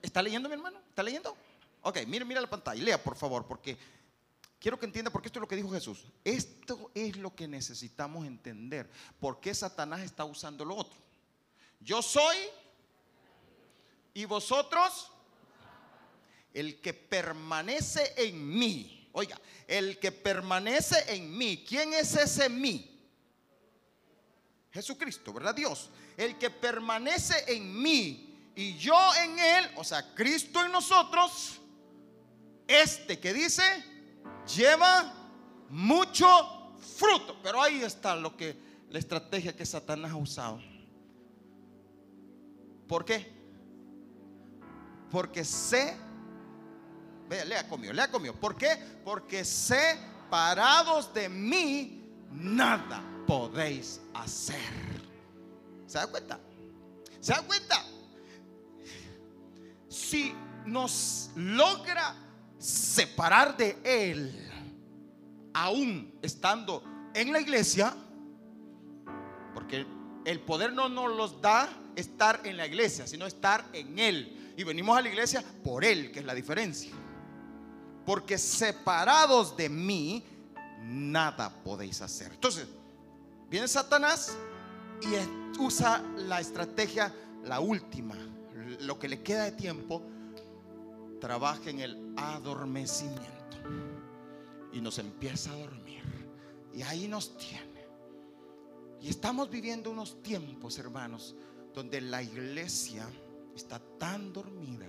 [0.00, 0.78] ¿Está leyendo mi hermano?
[0.88, 1.36] ¿Está leyendo?
[1.82, 3.76] Ok, mire, mira la pantalla, lea por favor, porque
[4.60, 6.04] quiero que entienda, porque esto es lo que dijo Jesús.
[6.22, 8.88] Esto es lo que necesitamos entender.
[9.18, 10.96] ¿Por qué Satanás está usando lo otro?
[11.80, 12.36] Yo soy
[14.14, 15.10] y vosotros
[16.52, 19.08] el que permanece en mí.
[19.12, 21.64] Oiga, el que permanece en mí.
[21.66, 22.88] ¿Quién es ese mí?
[24.70, 25.54] Jesucristo, ¿verdad?
[25.54, 25.90] Dios.
[26.16, 31.60] El que permanece en mí y yo en él, o sea, Cristo en nosotros,
[32.66, 33.62] este que dice,
[34.54, 35.14] lleva
[35.70, 37.38] mucho fruto.
[37.42, 38.56] Pero ahí está lo que
[38.90, 40.60] la estrategia que Satanás ha usado.
[42.86, 43.31] ¿Por qué?
[45.12, 45.96] Porque sé
[47.28, 48.34] Vea, lea conmigo, lea conmigo.
[48.34, 48.76] ¿Por qué?
[49.04, 54.58] Porque separados de mí, nada podéis hacer.
[55.86, 56.38] ¿Se da cuenta?
[57.20, 57.82] ¿Se da cuenta?
[59.88, 60.34] Si
[60.66, 62.14] nos logra
[62.58, 64.50] separar de Él,
[65.54, 66.84] aún estando
[67.14, 67.94] en la iglesia,
[69.54, 69.86] porque
[70.24, 74.41] el poder no nos los da estar en la iglesia, sino estar en Él.
[74.56, 76.92] Y venimos a la iglesia por Él, que es la diferencia
[78.04, 80.24] porque separados de mí,
[80.82, 82.32] nada podéis hacer.
[82.32, 82.66] Entonces,
[83.48, 84.36] viene Satanás
[85.02, 88.16] y usa la estrategia, la última,
[88.80, 90.02] lo que le queda de tiempo,
[91.20, 93.30] trabaja en el adormecimiento.
[94.72, 96.02] Y nos empieza a dormir.
[96.74, 97.86] Y ahí nos tiene.
[99.00, 101.36] Y estamos viviendo unos tiempos, hermanos,
[101.74, 103.06] donde la iglesia
[103.54, 104.88] está tan dormida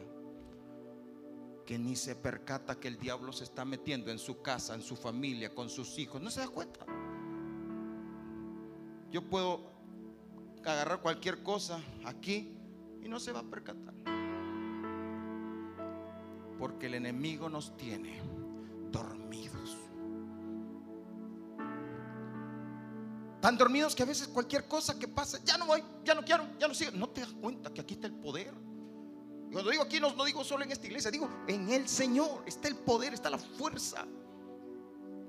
[1.67, 4.95] que ni se percata que el diablo se está metiendo en su casa, en su
[4.95, 6.19] familia, con sus hijos.
[6.19, 6.83] No se da cuenta.
[9.11, 9.71] Yo puedo
[10.65, 12.57] agarrar cualquier cosa aquí
[13.03, 13.93] y no se va a percatar.
[16.57, 18.19] Porque el enemigo nos tiene
[18.91, 19.77] dormidos.
[23.39, 26.47] Tan dormidos que a veces cualquier cosa que pasa, ya no voy, ya no quiero,
[26.57, 26.93] ya no sigo.
[26.93, 28.72] No te das cuenta que aquí está el poder.
[29.53, 32.75] Cuando digo aquí no, digo solo en esta iglesia, digo en el Señor está el
[32.75, 34.03] poder, está la fuerza.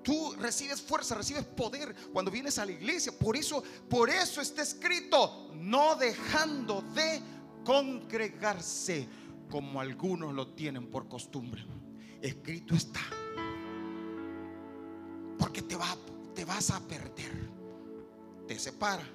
[0.02, 3.12] Tú recibes fuerza, recibes poder cuando vienes a la iglesia.
[3.18, 7.20] Por eso, por eso está escrito, no dejando de
[7.64, 9.06] congregarse
[9.50, 11.62] como algunos lo tienen por costumbre.
[12.22, 13.02] Escrito está.
[15.38, 15.96] Porque te, va,
[16.34, 17.50] te vas a perder.
[18.48, 19.06] Te separa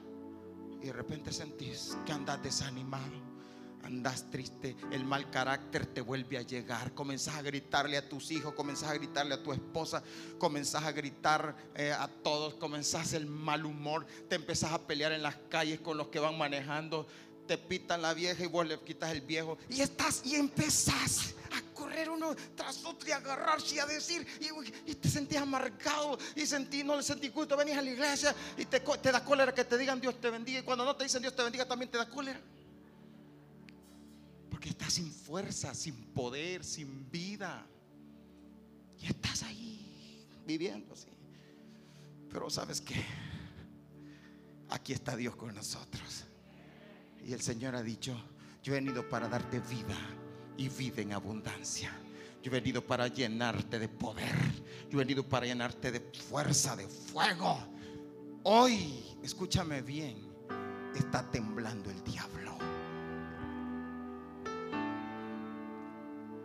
[0.81, 3.28] y de repente sentís que andas desanimado
[3.83, 8.53] andas triste, el mal carácter te vuelve a llegar, comenzás a gritarle a tus hijos,
[8.53, 10.03] comenzás a gritarle a tu esposa,
[10.37, 15.23] comenzás a gritar eh, a todos, comenzás el mal humor, te empezás a pelear en
[15.23, 17.07] las calles con los que van manejando,
[17.49, 21.73] te pitan la vieja y vos le quitas el viejo y estás y empezás a
[21.73, 24.23] correr uno tras otro y agarrarse y a decir
[24.85, 28.65] y, te sentías amargado y sentí, no le sentí culto, venís a la iglesia y
[28.65, 31.23] te, te da cólera que te digan Dios te bendiga y cuando no te dicen
[31.23, 32.39] Dios te bendiga también te da cólera.
[34.59, 37.65] Porque estás sin fuerza, sin poder, sin vida.
[38.99, 40.93] Y estás ahí viviendo.
[42.29, 43.01] Pero sabes que
[44.67, 46.25] aquí está Dios con nosotros.
[47.25, 48.21] Y el Señor ha dicho,
[48.61, 49.95] yo he venido para darte vida
[50.57, 51.93] y vida en abundancia.
[52.43, 54.35] Yo he venido para llenarte de poder.
[54.89, 57.65] Yo he venido para llenarte de fuerza, de fuego.
[58.43, 60.17] Hoy, escúchame bien,
[60.93, 62.38] está temblando el diablo.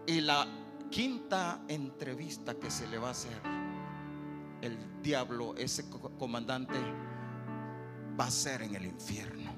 [0.06, 0.46] Y la
[0.90, 3.40] quinta entrevista que se le va a hacer,
[4.60, 5.88] el diablo, ese
[6.18, 6.78] comandante,
[8.18, 9.52] va a ser en el infierno.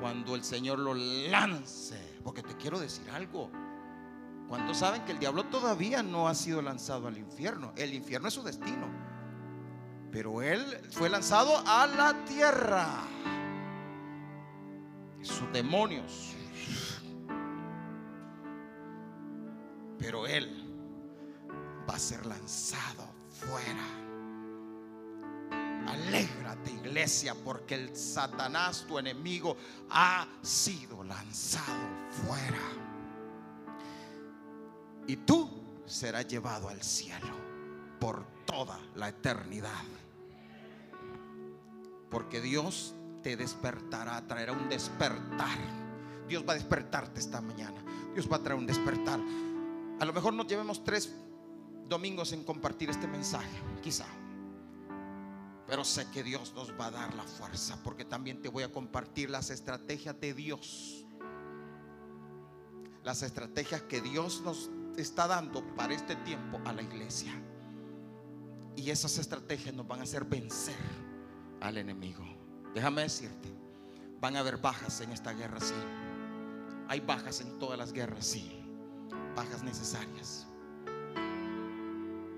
[0.00, 3.50] Cuando el Señor lo lance, porque te quiero decir algo.
[4.48, 7.72] ¿Cuántos saben que el diablo todavía no ha sido lanzado al infierno?
[7.76, 8.86] El infierno es su destino.
[10.10, 13.04] Pero él fue lanzado a la tierra.
[15.22, 16.34] Sus demonios,
[20.02, 20.50] pero Él
[21.88, 23.86] va a ser lanzado fuera.
[25.86, 29.56] Alégrate iglesia porque el Satanás, tu enemigo,
[29.90, 31.88] ha sido lanzado
[32.26, 32.58] fuera.
[35.06, 35.48] Y tú
[35.86, 37.40] serás llevado al cielo.
[38.00, 39.84] por toda la eternidad.
[42.10, 45.56] Porque Dios te despertará, traerá un despertar.
[46.26, 47.80] Dios va a despertarte esta mañana.
[48.12, 49.20] Dios va a traer un despertar.
[50.00, 51.14] A lo mejor nos llevemos tres
[51.88, 54.06] domingos en compartir este mensaje, quizá.
[55.66, 58.72] Pero sé que Dios nos va a dar la fuerza porque también te voy a
[58.72, 61.04] compartir las estrategias de Dios.
[63.04, 67.32] Las estrategias que Dios nos está dando para este tiempo a la iglesia.
[68.76, 70.76] Y esas estrategias nos van a hacer vencer
[71.60, 72.24] al enemigo.
[72.74, 73.48] Déjame decirte,
[74.20, 75.74] van a haber bajas en esta guerra, sí.
[76.88, 78.61] Hay bajas en todas las guerras, sí.
[79.34, 80.46] Bajas necesarias.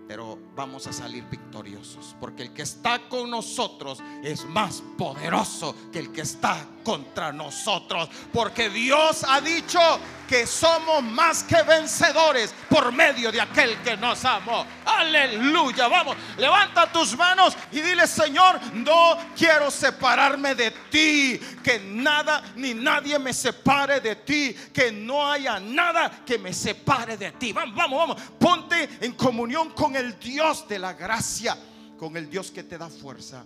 [0.06, 2.14] Pero vamos a salir victoriosos.
[2.20, 8.08] Porque el que está con nosotros es más poderoso que el que está contra nosotros.
[8.32, 9.80] Porque Dios ha dicho
[10.28, 14.66] que somos más que vencedores por medio de aquel que nos amó.
[14.84, 15.88] Aleluya.
[15.88, 21.40] Vamos, levanta tus manos y dile, Señor, no quiero separarme de ti.
[21.62, 24.54] Que nada ni nadie me separe de ti.
[24.72, 27.52] Que no haya nada que me separe de ti.
[27.52, 28.22] Vamos, vamos, vamos.
[28.38, 31.56] Ponte en comunión con el Dios de la gracia.
[31.98, 33.44] Con el Dios que te da fuerza.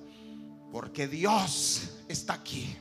[0.73, 2.77] Porque Dios está aquí